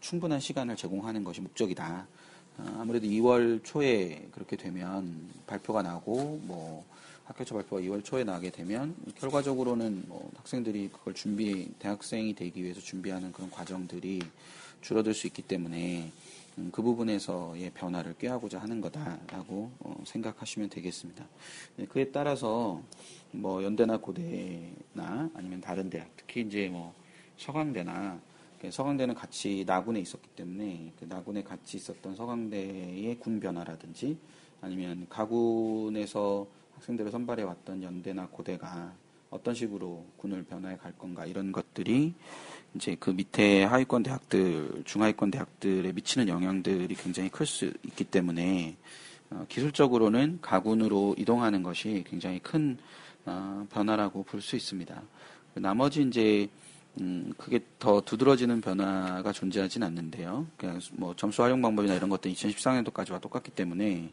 충분한 0.00 0.40
시간을 0.40 0.76
제공하는 0.76 1.24
것이 1.24 1.40
목적이다. 1.40 2.06
어, 2.58 2.76
아무래도 2.80 3.06
2월 3.06 3.64
초에 3.64 4.28
그렇게 4.32 4.56
되면 4.56 5.28
발표가 5.46 5.82
나고 5.82 6.40
뭐 6.44 6.84
학교초 7.24 7.54
발표가 7.54 7.80
2월 7.82 8.04
초에 8.04 8.24
나게 8.24 8.50
되면 8.50 8.94
결과적으로는 9.16 10.04
뭐 10.08 10.30
학생들이 10.36 10.90
그걸 10.92 11.14
준비 11.14 11.68
대학생이 11.78 12.34
되기 12.34 12.62
위해서 12.62 12.80
준비하는 12.80 13.32
그런 13.32 13.50
과정들이 13.50 14.20
줄어들 14.80 15.14
수 15.14 15.26
있기 15.28 15.42
때문에 15.42 16.12
음, 16.58 16.68
그 16.70 16.82
부분에서의 16.82 17.70
변화를 17.70 18.14
꾀하고자 18.18 18.60
하는 18.60 18.80
거다라고 18.80 19.70
어, 19.80 20.02
생각하시면 20.04 20.68
되겠습니다. 20.68 21.24
네, 21.76 21.86
그에 21.86 22.10
따라서 22.10 22.82
뭐 23.30 23.62
연대나 23.64 23.98
고대나 23.98 25.30
아니면 25.34 25.60
다른 25.62 25.88
대학 25.88 26.10
특히 26.16 26.42
이제 26.42 26.68
뭐 26.68 26.92
서강대나 27.38 28.20
그 28.20 28.31
서강대는 28.70 29.14
같이 29.14 29.64
나군에 29.66 30.00
있었기 30.00 30.28
때문에 30.36 30.92
그 30.98 31.04
나군에 31.06 31.42
같이 31.42 31.76
있었던 31.76 32.14
서강대의 32.14 33.18
군 33.18 33.40
변화라든지 33.40 34.16
아니면 34.60 35.06
가군에서 35.08 36.46
학생들을 36.76 37.10
선발해 37.10 37.42
왔던 37.42 37.82
연대나 37.82 38.28
고대가 38.28 38.92
어떤 39.30 39.54
식으로 39.54 40.04
군을 40.18 40.44
변화해 40.44 40.76
갈 40.76 40.92
건가 40.92 41.24
이런 41.26 41.52
것들이 41.52 42.14
이제 42.74 42.96
그 43.00 43.10
밑에 43.10 43.64
하위권 43.64 44.02
대학들, 44.02 44.82
중하위권 44.84 45.30
대학들에 45.30 45.92
미치는 45.92 46.28
영향들이 46.28 46.94
굉장히 46.94 47.28
클 47.30 47.46
수 47.46 47.72
있기 47.84 48.04
때문에 48.04 48.76
어, 49.30 49.46
기술적으로는 49.48 50.38
가군으로 50.42 51.14
이동하는 51.18 51.62
것이 51.62 52.04
굉장히 52.06 52.38
큰 52.38 52.78
어, 53.24 53.66
변화라고 53.70 54.22
볼 54.24 54.40
수 54.40 54.56
있습니다. 54.56 55.02
나머지 55.54 56.02
이제 56.02 56.48
음, 57.00 57.32
그게 57.38 57.60
더 57.78 58.00
두드러지는 58.02 58.60
변화가 58.60 59.32
존재하진 59.32 59.82
않는데요. 59.82 60.46
그냥 60.56 60.78
뭐 60.92 61.14
점수 61.16 61.42
활용 61.42 61.62
방법이나 61.62 61.94
이런 61.94 62.10
것들 62.10 62.30
2014년도까지와 62.32 63.20
똑같기 63.20 63.50
때문에 63.52 64.10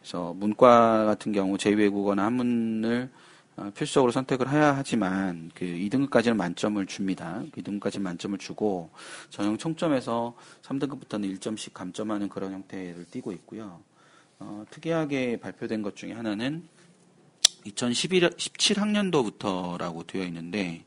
그래서 0.00 0.34
문과 0.34 1.04
같은 1.04 1.32
경우 1.32 1.56
제2외국어나 1.56 2.18
한문을 2.18 3.10
어, 3.56 3.72
필수적으로 3.74 4.12
선택을 4.12 4.48
해야 4.50 4.76
하지만 4.76 5.50
그 5.52 5.64
2등급까지는 5.64 6.36
만점을 6.36 6.84
줍니다. 6.86 7.42
2등급까지 7.56 7.96
는 7.96 8.04
만점을 8.04 8.38
주고 8.38 8.90
전형 9.30 9.58
총점에서 9.58 10.36
3등급부터는 10.62 11.36
1점씩 11.38 11.72
감점하는 11.72 12.28
그런 12.28 12.52
형태를 12.52 13.06
띠고 13.10 13.32
있고요. 13.32 13.80
어, 14.38 14.64
특이하게 14.70 15.40
발표된 15.40 15.82
것 15.82 15.96
중에 15.96 16.12
하나는 16.12 16.62
2011, 17.68 18.30
17학년도부터라고 18.30 20.06
되어 20.06 20.24
있는데, 20.24 20.84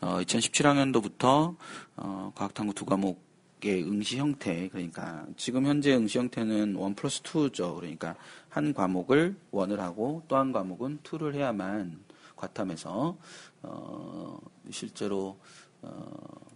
어, 0.00 0.18
2017학년도부터, 0.22 1.56
어, 1.96 2.32
과학탐구 2.34 2.74
두 2.74 2.84
과목의 2.84 3.84
응시 3.84 4.18
형태, 4.18 4.68
그러니까 4.68 5.26
지금 5.36 5.66
현재 5.66 5.94
응시 5.94 6.18
형태는 6.18 6.76
1 6.76 6.94
플러스 6.94 7.22
2죠. 7.22 7.76
그러니까 7.76 8.16
한 8.48 8.72
과목을 8.74 9.36
원을 9.50 9.80
하고 9.80 10.22
또 10.28 10.36
한 10.36 10.52
과목은 10.52 11.00
2를 11.02 11.34
해야만 11.34 11.98
과탐에서, 12.36 13.16
어, 13.62 14.38
실제로, 14.70 15.38
어, 15.82 16.49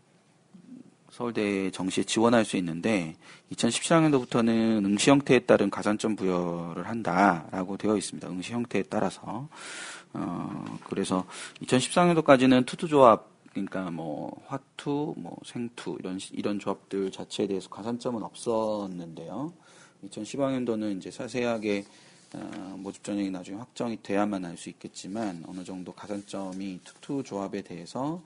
서울대 1.14 1.70
정시에 1.70 2.02
지원할 2.02 2.44
수 2.44 2.56
있는데 2.56 3.14
2017학년도부터는 3.52 4.84
응시 4.84 5.10
형태에 5.10 5.38
따른 5.38 5.70
가산점 5.70 6.16
부여를 6.16 6.88
한다라고 6.88 7.76
되어 7.76 7.96
있습니다. 7.96 8.28
응시 8.28 8.52
형태에 8.52 8.82
따라서 8.82 9.48
어 10.12 10.64
그래서 10.90 11.24
2014년도까지는 11.62 12.66
투투 12.66 12.88
조합 12.88 13.28
그러니까 13.52 13.92
뭐 13.92 14.42
화투, 14.48 15.14
뭐 15.16 15.36
생투 15.44 15.98
이런 16.00 16.18
이런 16.32 16.58
조합들 16.58 17.12
자체에 17.12 17.46
대해서 17.46 17.68
가산점은 17.68 18.24
없었는데요. 18.24 19.52
2015학년도는 20.06 20.96
이제 20.96 21.12
자세하게 21.12 21.84
어, 22.34 22.74
모집 22.76 23.04
전형이 23.04 23.30
나중에 23.30 23.56
확정이 23.58 24.02
돼야만 24.02 24.44
할수 24.44 24.68
있겠지만 24.68 25.44
어느 25.46 25.62
정도 25.62 25.92
가산점이 25.92 26.80
투투 26.82 27.22
조합에 27.22 27.62
대해서 27.62 28.20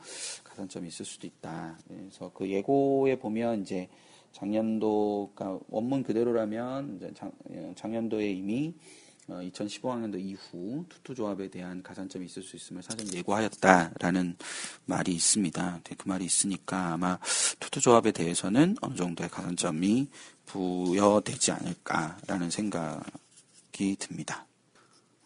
가산점이 0.58 0.88
있을 0.88 1.04
수도 1.04 1.26
있다. 1.26 1.78
그래서 1.86 2.30
그 2.34 2.48
예고에 2.48 3.18
보면 3.18 3.62
이제 3.62 3.88
작년도 4.32 5.32
그러니까 5.34 5.64
원문 5.68 6.02
그대로라면 6.02 6.96
이제 6.96 7.12
작, 7.14 7.32
작년도에 7.76 8.32
이미 8.32 8.74
2015학년도 9.28 10.14
어, 10.14 10.18
이후 10.18 10.84
투투 10.88 11.14
조합에 11.14 11.48
대한 11.48 11.82
가산점이 11.82 12.26
있을 12.26 12.42
수 12.42 12.56
있음을 12.56 12.82
사전 12.82 13.12
예고하였다라는 13.12 14.36
말이 14.86 15.12
있습니다. 15.12 15.80
네, 15.84 15.94
그 15.96 16.08
말이 16.08 16.24
있으니까 16.24 16.94
아마 16.94 17.18
투투 17.60 17.80
조합에 17.80 18.10
대해서는 18.12 18.76
어느 18.80 18.96
정도의 18.96 19.28
가산점이 19.28 20.08
부여되지 20.46 21.52
않을까라는 21.52 22.50
생각이 22.50 23.96
듭니다. 23.98 24.47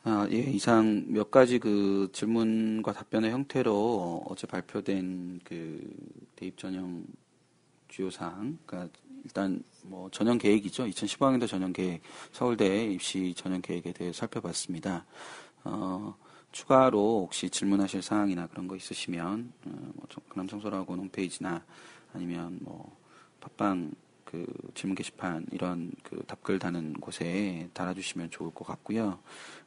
아, 0.04 0.26
예, 0.32 0.38
이상 0.38 1.04
몇 1.08 1.30
가지 1.30 1.60
그 1.60 2.08
질문과 2.12 2.92
답변의 2.92 3.30
형태로 3.30 4.24
어제 4.28 4.48
발표된 4.48 5.40
그 5.44 5.80
대입 6.34 6.58
전형 6.58 7.04
주요 7.86 8.10
사항, 8.10 8.58
그러니까 8.66 8.92
일단 9.24 9.62
뭐 9.84 10.10
전형 10.10 10.38
계획이죠. 10.38 10.86
2015학년도 10.86 11.46
전형 11.46 11.72
계획, 11.72 12.02
서울대 12.32 12.84
입시 12.86 13.32
전형 13.36 13.62
계획에 13.62 13.92
대해 13.92 14.12
살펴봤습니다. 14.12 15.06
어, 15.62 16.16
추가로 16.50 17.22
혹시 17.26 17.48
질문하실 17.48 18.02
사항이나 18.02 18.48
그런 18.48 18.66
거 18.66 18.74
있으시면 18.74 19.52
어, 19.66 19.92
뭐 19.94 20.06
강남청소라고 20.30 20.94
홈페이지나 20.94 21.64
아니면 22.12 22.58
뭐 22.62 22.96
팟빵 23.40 23.92
그 24.32 24.46
질문 24.74 24.94
게시판 24.94 25.44
이런 25.52 25.92
그 26.02 26.22
답글 26.26 26.58
다는 26.58 26.94
곳에 26.94 27.68
달아주시면 27.74 28.30
좋을 28.30 28.50
것 28.54 28.66
같고요. 28.66 29.18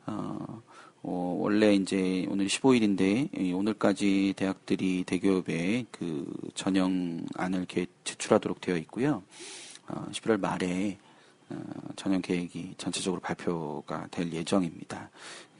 어, 0.08 0.62
어, 1.04 1.38
원래 1.40 1.76
이제 1.76 2.26
오늘 2.30 2.48
15일인데 2.48 3.54
오늘까지 3.56 4.34
대학들이 4.36 5.04
대기업에 5.04 5.86
그 5.92 6.26
전형안을 6.56 7.66
개- 7.68 7.86
제출하도록 8.04 8.60
되어 8.60 8.76
있고요. 8.78 9.22
어, 9.88 10.08
11월 10.12 10.40
말에 10.40 10.98
어, 11.50 11.56
전형 11.96 12.22
계획이 12.24 12.74
전체적으로 12.80 13.22
발표가 13.22 14.08
될 14.10 14.34
예정입니다. 14.34 15.12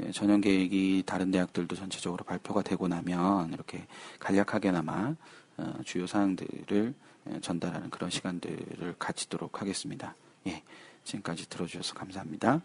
예, 0.04 0.12
전형 0.12 0.42
계획이 0.42 1.04
다른 1.06 1.30
대학들도 1.30 1.76
전체적으로 1.76 2.24
발표가 2.24 2.64
되고 2.64 2.88
나면 2.88 3.54
이렇게 3.54 3.86
간략하게나마 4.20 5.16
어, 5.58 5.74
주요 5.86 6.08
사항들을 6.08 6.88
예, 6.90 6.94
전달하는 7.42 7.90
그런 7.90 8.10
시간들을 8.10 8.96
가지도록 9.00 9.62
하겠습니다. 9.62 10.16
예, 10.48 10.64
지금까지 11.04 11.50
들어주셔서 11.50 11.96
감사합니다. 11.96 12.62